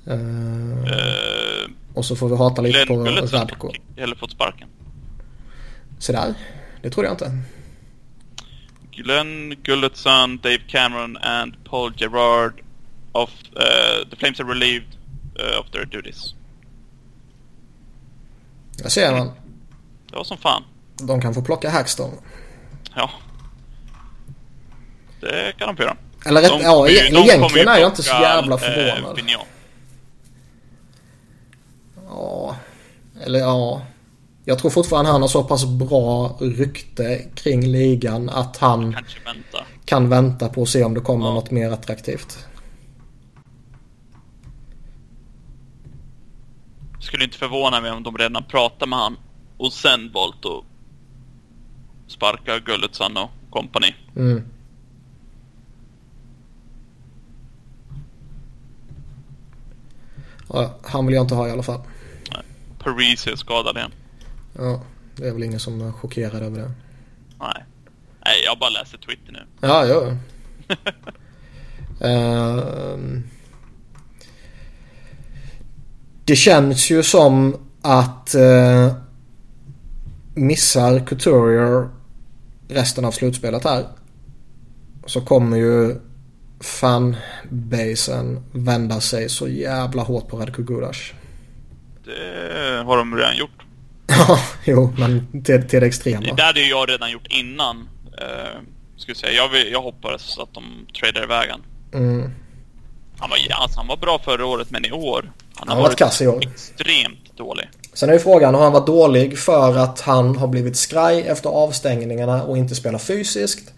[0.08, 3.72] Uh, uh, och så får vi hata lite Glenn på Radko.
[3.96, 4.68] Eller fått sparken.
[5.98, 6.34] Så där,
[6.82, 7.38] det trodde jag inte.
[8.90, 12.62] Glenn Gulletsson, Dave Cameron and Paul Gerard
[13.22, 14.86] of uh, the Flames are relieved
[15.40, 16.34] uh, of their duties.
[18.82, 19.30] Jag ser man.
[20.10, 20.62] Det var som fan.
[21.02, 22.12] De kan få plocka Hackstone.
[22.94, 23.10] Ja.
[25.20, 25.96] Det kan de få göra.
[26.26, 29.16] Eller rätt, De ja, ju- e- de egentligen är jag inte så jävla eh, förvånad.
[29.16, 29.46] Vigneault.
[32.08, 32.56] Ja,
[33.24, 33.82] eller ja.
[34.44, 39.64] Jag tror fortfarande han har så pass bra rykte kring ligan att han vänta.
[39.84, 41.34] kan vänta på att se om det kommer Ja.
[41.34, 42.46] något mer attraktivt.
[47.06, 49.16] Skulle inte förvåna mig om de redan pratar med han
[49.56, 50.64] och sen valt att
[52.06, 53.94] sparka Gulletsson och company.
[54.16, 54.42] Mm.
[60.48, 61.80] Ja, han vill jag inte ha i alla fall.
[62.78, 63.92] Paris är skadad igen.
[64.52, 64.82] Ja,
[65.16, 66.72] det är väl ingen som är chockerad över det.
[67.40, 67.64] Nej.
[68.24, 69.46] Nej, jag bara läser Twitter nu.
[69.60, 70.16] Ja, ja.
[72.06, 73.15] Ehm.
[76.26, 78.92] Det känns ju som att uh,
[80.34, 81.88] missar Couturier
[82.68, 83.84] resten av slutspelet här
[85.06, 85.96] så kommer ju
[86.60, 90.96] fanbasen vända sig så jävla hårt på Radko Gudas.
[92.04, 93.50] Det har de redan gjort.
[94.08, 96.34] Ja, jo, men till, till det extrema.
[96.36, 97.76] Det hade ju jag redan gjort innan.
[97.76, 98.60] Uh,
[98.96, 99.32] ska jag säga.
[99.32, 101.62] Jag, vill, jag hoppades att de tradar iväg han.
[102.02, 102.30] Mm.
[103.18, 105.32] Han var, alltså, han var bra förra året, men i år.
[105.54, 106.42] Han Han har varit kass i år.
[106.42, 107.68] extremt dålig.
[107.94, 111.50] Sen är ju frågan, har han varit dålig för att han har blivit skraj efter
[111.50, 113.72] avstängningarna och inte spelar fysiskt?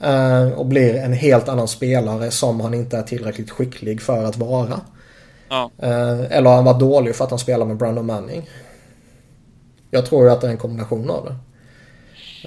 [0.00, 4.36] Eh, och blir en helt annan spelare som han inte är tillräckligt skicklig för att
[4.36, 4.80] vara.
[5.48, 5.70] Ja.
[5.78, 8.48] Eh, eller har han varit dålig för att han spelar med Brandon Manning?
[9.90, 11.36] Jag tror ju att det är en kombination av det.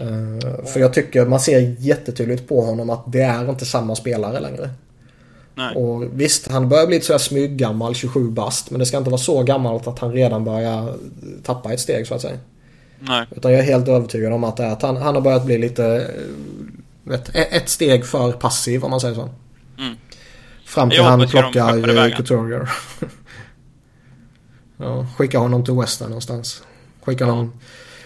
[0.04, 4.40] Eh, för jag tycker man ser jättetydligt på honom att det är inte samma spelare
[4.40, 4.70] längre.
[5.58, 5.76] Nej.
[5.76, 8.72] Och visst, han börjar bli sådär smyggammal, 27 bast.
[8.72, 10.94] Men det ska inte vara så gammalt att han redan börjar
[11.44, 12.38] tappa ett steg så att säga.
[13.00, 13.26] Nej.
[13.36, 15.58] Utan jag är helt övertygad om att, det är att han, han har börjat bli
[15.58, 15.86] lite...
[15.86, 16.24] eh,
[17.04, 19.30] Vet, e- ett steg för passiv om man säger så.
[19.78, 19.96] Mm.
[20.66, 22.16] Fram till han plockar eh.
[22.16, 22.70] Couturier.
[24.78, 26.64] ja, skicka honom till Western någonstans.
[27.04, 27.54] Skicka honom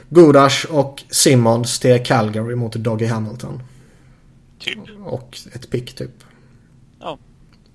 [0.10, 3.64] Gudas och Simmons till Calgary mot Doggy Hamilton.
[4.60, 4.78] Typ.
[5.06, 6.12] Och ett pick typ.
[7.00, 7.18] Ja.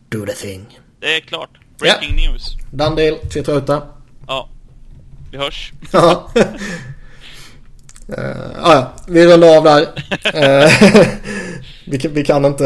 [0.08, 0.78] Do the thing.
[1.00, 1.50] Det är klart.
[1.78, 2.56] Breaking news.
[2.70, 3.18] Done deal.
[3.18, 3.82] Twittra ut det.
[4.26, 4.48] Ja.
[5.32, 5.72] Vi hörs.
[5.92, 6.30] Ja.
[8.08, 8.24] Eh,
[8.62, 9.86] ja, ja, vi rundar av där.
[10.34, 10.70] Eh,
[11.86, 12.64] vi, kan- vi kan inte...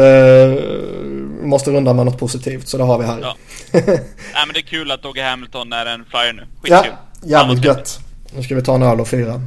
[1.41, 3.19] Vi måste runda med något positivt så det har vi här.
[3.21, 3.35] Ja.
[3.73, 3.83] Nej
[4.47, 6.41] men det är kul att Doggy Hamilton är en flyer nu.
[6.61, 6.91] Skitkul.
[7.23, 7.99] Ja, jävligt gött.
[8.35, 9.41] Nu ska vi ta en öl och fira.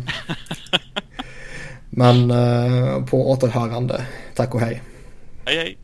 [1.90, 4.07] Men eh, på återhörande.
[4.34, 4.82] Tack och hej.
[5.45, 5.78] Hej hej.